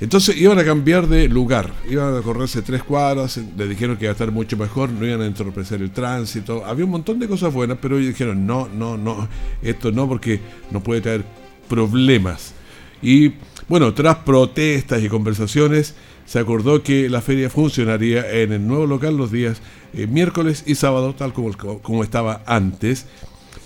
Entonces 0.00 0.36
iban 0.40 0.58
a 0.58 0.64
cambiar 0.64 1.06
de 1.06 1.28
lugar, 1.28 1.72
iban 1.88 2.16
a 2.16 2.22
correrse 2.22 2.62
tres 2.62 2.82
cuadras, 2.82 3.38
le 3.56 3.68
dijeron 3.68 3.96
que 3.96 4.06
iba 4.06 4.10
a 4.10 4.12
estar 4.12 4.32
mucho 4.32 4.56
mejor, 4.56 4.90
no 4.90 5.06
iban 5.06 5.20
a 5.20 5.26
entorpecer 5.26 5.82
el 5.82 5.90
tránsito, 5.90 6.64
había 6.64 6.86
un 6.86 6.90
montón 6.90 7.18
de 7.18 7.28
cosas 7.28 7.52
buenas, 7.52 7.78
pero 7.80 7.98
ellos 7.98 8.08
dijeron 8.08 8.46
no, 8.46 8.68
no, 8.68 8.96
no, 8.96 9.28
esto 9.62 9.92
no 9.92 10.08
porque 10.08 10.40
nos 10.70 10.82
puede 10.82 11.02
traer 11.02 11.24
problemas. 11.68 12.54
Y 13.02 13.34
bueno, 13.70 13.94
tras 13.94 14.16
protestas 14.16 15.00
y 15.00 15.08
conversaciones, 15.08 15.94
se 16.26 16.40
acordó 16.40 16.82
que 16.82 17.08
la 17.08 17.20
feria 17.20 17.48
funcionaría 17.48 18.28
en 18.28 18.52
el 18.52 18.66
nuevo 18.66 18.84
local 18.84 19.16
los 19.16 19.30
días 19.30 19.62
eh, 19.94 20.08
miércoles 20.08 20.64
y 20.66 20.74
sábado, 20.74 21.14
tal 21.14 21.32
como, 21.32 22.02
estaba 22.02 22.42
antes, 22.46 23.06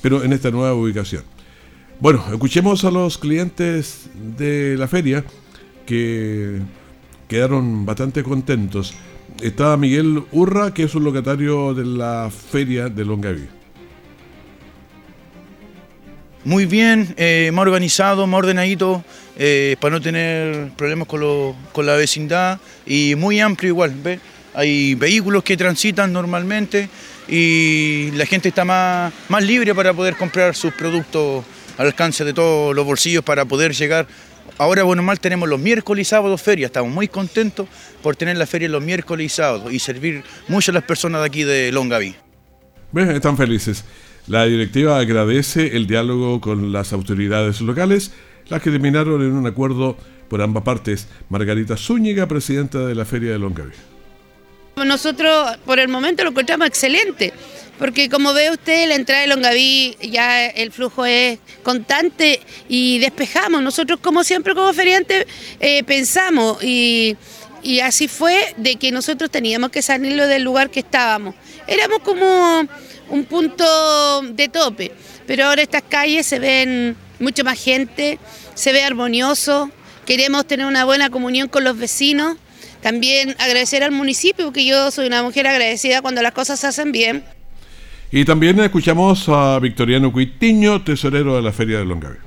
pero 0.02 0.22
en 0.22 0.34
esta 0.34 0.50
nueva 0.50 0.74
ubicación. 0.74 1.22
Bueno, 2.00 2.22
escuchemos 2.30 2.84
a 2.84 2.90
los 2.90 3.16
clientes 3.16 4.10
de 4.36 4.76
la 4.76 4.88
feria 4.88 5.24
que 5.86 6.58
quedaron 7.26 7.86
bastante 7.86 8.22
contentos. 8.22 8.92
Está 9.40 9.74
Miguel 9.78 10.24
Urra, 10.32 10.74
que 10.74 10.82
es 10.82 10.94
un 10.94 11.04
locatario 11.04 11.72
de 11.72 11.86
la 11.86 12.30
feria 12.30 12.90
de 12.90 13.06
Longaví. 13.06 13.48
Muy 16.44 16.66
bien, 16.66 17.14
eh, 17.16 17.50
más 17.54 17.62
organizado, 17.62 18.26
más 18.26 18.40
ordenadito. 18.40 19.02
Eh, 19.36 19.76
para 19.80 19.96
no 19.96 20.00
tener 20.00 20.70
problemas 20.76 21.08
con, 21.08 21.86
la 21.86 21.94
vecindad 21.94 22.60
y 22.86 23.14
muy 23.16 23.40
amplio 23.40 23.70
igual. 23.70 23.92
Hay 24.54 24.94
vehículos 24.94 25.42
que 25.42 25.56
transitan 25.56 26.12
normalmente 26.12 26.88
y 27.26 28.12
la 28.12 28.26
gente 28.26 28.48
está 28.50 28.64
más, 28.64 29.12
más 29.28 29.42
libre 29.42 29.74
para 29.74 29.92
poder 29.92 30.14
comprar 30.14 30.54
sus 30.54 30.72
productos 30.72 31.44
al 31.76 31.86
alcance 31.86 32.24
de 32.24 32.32
todos 32.32 32.74
los 32.76 32.86
bolsillos 32.86 33.24
para 33.24 33.44
poder 33.44 33.72
llegar. 33.72 34.06
Ahora, 34.56 34.84
bueno, 34.84 35.02
mal 35.02 35.18
tenemos 35.18 35.48
los 35.48 35.58
miércoles 35.58 36.06
y 36.06 36.10
sábados 36.10 36.40
feria, 36.40 36.66
estamos 36.66 36.92
muy 36.92 37.08
contentos 37.08 37.66
por 38.02 38.14
tener 38.14 38.36
la 38.36 38.46
feria 38.46 38.68
los 38.68 38.84
miércoles 38.84 39.26
y 39.26 39.28
sábados 39.28 39.72
y 39.72 39.80
servir 39.80 40.22
mucho 40.46 40.70
a 40.70 40.74
las 40.74 40.84
personas 40.84 41.22
de 41.22 41.26
aquí 41.26 41.42
de 41.42 41.72
Longaví. 41.72 42.14
Están 42.94 43.36
felices. 43.36 43.84
La 44.28 44.44
directiva 44.44 44.98
agradece 44.98 45.76
el 45.76 45.88
diálogo 45.88 46.40
con 46.40 46.72
las 46.72 46.92
autoridades 46.92 47.60
locales 47.60 48.12
las 48.48 48.62
que 48.62 48.70
terminaron 48.70 49.22
en 49.22 49.32
un 49.32 49.46
acuerdo 49.46 49.96
por 50.28 50.42
ambas 50.42 50.62
partes. 50.64 51.06
Margarita 51.28 51.76
Zúñiga, 51.76 52.26
presidenta 52.26 52.86
de 52.86 52.94
la 52.94 53.04
Feria 53.04 53.32
de 53.32 53.38
Longaví. 53.38 53.72
Nosotros 54.76 55.56
por 55.64 55.78
el 55.78 55.88
momento 55.88 56.24
lo 56.24 56.30
encontramos 56.30 56.66
excelente, 56.66 57.32
porque 57.78 58.08
como 58.08 58.32
ve 58.32 58.50
usted, 58.50 58.88
la 58.88 58.96
entrada 58.96 59.20
de 59.20 59.28
Longaví 59.28 59.96
ya 60.00 60.46
el 60.46 60.72
flujo 60.72 61.06
es 61.06 61.38
constante 61.62 62.40
y 62.68 62.98
despejamos. 62.98 63.62
Nosotros 63.62 64.00
como 64.00 64.24
siempre 64.24 64.54
como 64.54 64.72
feriantes 64.72 65.26
eh, 65.60 65.84
pensamos 65.84 66.62
y, 66.64 67.16
y 67.62 67.80
así 67.80 68.08
fue 68.08 68.54
de 68.56 68.76
que 68.76 68.90
nosotros 68.90 69.30
teníamos 69.30 69.70
que 69.70 69.80
salirlo 69.80 70.26
del 70.26 70.42
lugar 70.42 70.70
que 70.70 70.80
estábamos. 70.80 71.36
Éramos 71.68 72.00
como 72.00 72.66
un 73.10 73.24
punto 73.26 74.22
de 74.22 74.48
tope, 74.48 74.90
pero 75.26 75.46
ahora 75.46 75.62
estas 75.62 75.82
calles 75.88 76.26
se 76.26 76.40
ven 76.40 76.96
mucho 77.18 77.44
más 77.44 77.62
gente, 77.62 78.18
se 78.54 78.72
ve 78.72 78.82
armonioso, 78.82 79.70
queremos 80.06 80.46
tener 80.46 80.66
una 80.66 80.84
buena 80.84 81.10
comunión 81.10 81.48
con 81.48 81.64
los 81.64 81.78
vecinos, 81.78 82.36
también 82.80 83.34
agradecer 83.38 83.82
al 83.82 83.92
municipio, 83.92 84.46
porque 84.46 84.66
yo 84.66 84.90
soy 84.90 85.06
una 85.06 85.22
mujer 85.22 85.46
agradecida 85.46 86.02
cuando 86.02 86.22
las 86.22 86.32
cosas 86.32 86.60
se 86.60 86.66
hacen 86.66 86.92
bien. 86.92 87.24
Y 88.10 88.24
también 88.24 88.60
escuchamos 88.60 89.28
a 89.28 89.58
Victoriano 89.58 90.12
Cuitiño, 90.12 90.82
tesorero 90.82 91.34
de 91.36 91.42
la 91.42 91.52
Feria 91.52 91.78
de 91.78 91.84
Longaví. 91.84 92.23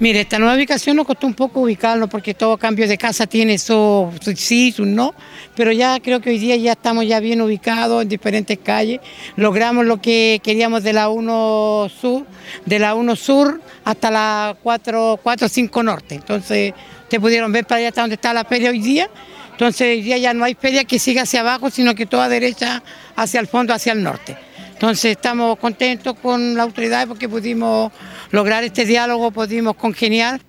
Mire, 0.00 0.22
esta 0.22 0.38
nueva 0.38 0.56
ubicación 0.56 0.96
nos 0.96 1.06
costó 1.06 1.26
un 1.26 1.34
poco 1.34 1.60
ubicarlo 1.60 2.08
porque 2.08 2.34
todo 2.34 2.56
cambio 2.56 2.88
de 2.88 2.98
casa 2.98 3.26
tiene 3.26 3.58
su, 3.58 4.10
sí, 4.34 4.72
su 4.72 4.84
no, 4.84 5.14
pero 5.54 5.70
ya 5.70 6.00
creo 6.00 6.20
que 6.20 6.30
hoy 6.30 6.38
día 6.38 6.56
ya 6.56 6.72
estamos 6.72 7.06
ya 7.06 7.20
bien 7.20 7.40
ubicados 7.40 8.02
en 8.02 8.08
diferentes 8.08 8.58
calles. 8.58 9.00
Logramos 9.36 9.84
lo 9.84 10.00
que 10.00 10.40
queríamos 10.42 10.82
de 10.82 10.92
la 10.92 11.08
1 11.08 11.88
Sur, 12.00 12.26
de 12.64 12.78
la 12.78 12.94
1 12.94 13.16
Sur 13.16 13.60
hasta 13.84 14.10
la 14.10 14.56
4, 14.62 15.20
4 15.22 15.48
5 15.48 15.82
Norte. 15.82 16.14
Entonces, 16.16 16.74
ustedes 17.02 17.20
pudieron 17.20 17.52
ver 17.52 17.66
para 17.66 17.78
allá 17.78 17.88
hasta 17.88 18.00
donde 18.00 18.14
está 18.14 18.32
la 18.32 18.44
feria 18.44 18.70
hoy 18.70 18.80
día. 18.80 19.08
Entonces, 19.52 19.82
hoy 19.82 20.02
día 20.02 20.18
ya 20.18 20.34
no 20.34 20.44
hay 20.44 20.54
feria 20.54 20.84
que 20.84 20.98
siga 20.98 21.22
hacia 21.22 21.40
abajo, 21.40 21.70
sino 21.70 21.94
que 21.94 22.06
toda 22.06 22.28
derecha 22.28 22.82
hacia 23.14 23.38
el 23.38 23.46
fondo, 23.46 23.72
hacia 23.72 23.92
el 23.92 24.02
norte. 24.02 24.36
Entonces 24.82 25.12
estamos 25.12 25.60
contentos 25.60 26.16
con 26.20 26.56
la 26.56 26.64
autoridad 26.64 27.06
porque 27.06 27.28
pudimos 27.28 27.92
lograr 28.32 28.64
este 28.64 28.84
diálogo, 28.84 29.30
pudimos 29.30 29.76
congeniar. 29.76 30.40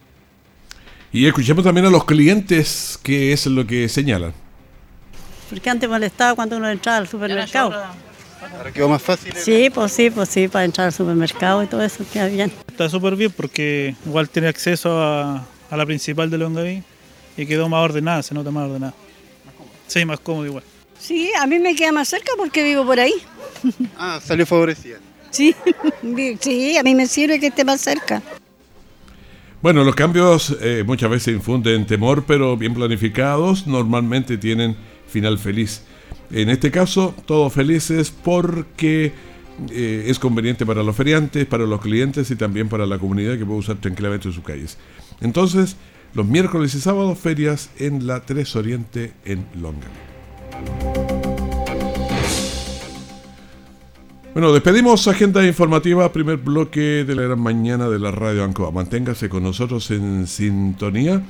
Y 1.12 1.28
escuchemos 1.28 1.64
también 1.64 1.86
a 1.86 1.92
los 1.92 2.04
clientes 2.04 3.00
qué 3.04 3.32
es 3.32 3.46
lo 3.46 3.68
que 3.68 3.88
señalan. 3.88 4.34
Porque 5.52 5.70
antes 5.70 5.88
molestaba 5.88 6.34
cuando 6.34 6.58
uno 6.58 6.68
entraba 6.68 6.98
al 6.98 7.08
supermercado. 7.08 7.76
¿Ahora 8.58 8.72
quedó 8.74 8.90
más 8.90 9.04
fácil? 9.04 9.34
Sí, 9.36 9.70
pues 9.72 9.92
sí, 9.92 10.10
pues 10.10 10.30
sí, 10.30 10.48
para 10.48 10.66
entrar 10.66 10.88
al 10.88 10.94
supermercado 10.94 11.62
y 11.62 11.68
todo 11.68 11.84
eso 11.84 12.04
queda 12.12 12.26
bien. 12.26 12.52
Está 12.68 12.90
súper 12.90 13.16
bien 13.16 13.32
porque 13.38 13.94
igual 14.04 14.30
tiene 14.30 14.48
acceso 14.48 15.00
a, 15.00 15.46
la 15.70 15.86
principal 15.86 16.32
de 16.32 16.40
Longaví 16.40 16.82
y 17.38 17.46
quedó 17.46 17.70
más 17.70 17.84
ordenada, 17.84 18.24
se 18.24 18.34
nota 18.34 18.50
más 18.50 18.68
ordenada. 18.68 18.96
Sí, 19.86 20.04
más 20.06 20.20
cómodo 20.20 20.48
igual. 20.48 20.64
Sí, 20.98 21.30
a 21.40 21.46
mí 21.46 21.60
me 21.60 21.76
queda 21.76 21.92
más 21.92 22.08
cerca 22.08 22.32
porque 22.36 22.64
vivo 22.64 22.84
por 22.84 23.00
ahí. 23.00 23.14
Ah, 23.98 24.20
salió 24.24 24.46
favorecida. 24.46 24.98
Sí, 25.30 25.56
sí, 26.40 26.78
a 26.78 26.84
mí 26.84 26.96
me 26.96 27.08
sirve 27.08 27.40
que 27.40 27.48
esté 27.48 27.66
más 27.66 27.82
cerca. 27.82 28.22
Bueno, 29.62 29.84
los 29.84 29.96
cambios 29.96 30.58
eh, 30.62 30.84
muchas 30.86 31.10
veces 31.10 31.34
infunden 31.36 31.88
temor, 31.88 32.26
pero 32.28 32.58
bien 32.58 32.74
planificados 32.74 33.66
normalmente 33.66 34.38
tienen 34.38 34.76
final 35.08 35.40
feliz. 35.40 35.84
En 36.32 36.50
este 36.50 36.70
caso, 36.70 37.16
todos 37.26 37.54
felices 37.54 38.12
porque 38.12 39.14
eh, 39.72 40.06
es 40.08 40.20
conveniente 40.20 40.66
para 40.66 40.84
los 40.84 40.96
feriantes, 40.96 41.46
para 41.46 41.66
los 41.66 41.80
clientes 41.80 42.30
y 42.32 42.36
también 42.36 42.70
para 42.70 42.86
la 42.86 43.00
comunidad 43.00 43.38
que 43.38 43.46
puede 43.46 43.60
usar 43.60 43.78
tranquilamente 43.78 44.32
sus 44.32 44.44
calles. 44.44 44.78
Entonces, 45.22 45.78
los 46.14 46.26
miércoles 46.26 46.76
y 46.76 46.82
sábados, 46.82 47.18
ferias 47.18 47.70
en 47.78 48.06
la 48.06 48.22
3 48.22 48.56
Oriente 48.56 49.14
en 49.26 49.46
Longa. 49.56 50.13
Bueno, 54.34 54.52
despedimos 54.52 55.08
agenda 55.08 55.46
informativa, 55.46 56.12
primer 56.12 56.38
bloque 56.38 57.06
de 57.06 57.14
la 57.14 57.22
gran 57.22 57.40
mañana 57.40 57.88
de 57.88 58.00
la 58.00 58.10
radio 58.10 58.44
Ancoa. 58.44 58.72
Manténgase 58.72 59.30
con 59.30 59.44
nosotros 59.44 59.92
en 59.92 60.26
sintonía. 60.26 61.22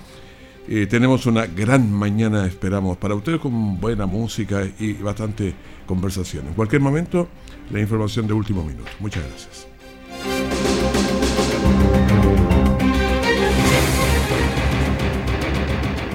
Eh, 0.70 0.88
tenemos 0.90 1.26
una 1.26 1.46
gran 1.46 1.92
mañana, 1.92 2.46
esperamos, 2.46 2.96
para 2.96 3.14
ustedes 3.14 3.42
con 3.42 3.78
buena 3.82 4.06
música 4.06 4.66
y 4.80 4.94
bastante 4.94 5.54
conversación. 5.86 6.48
En 6.48 6.54
cualquier 6.54 6.82
momento, 6.82 7.28
la 7.72 7.82
información 7.82 8.26
de 8.26 8.34
último 8.36 8.64
minuto. 8.64 8.90
Muchas 9.02 9.28
gracias. 9.28 9.73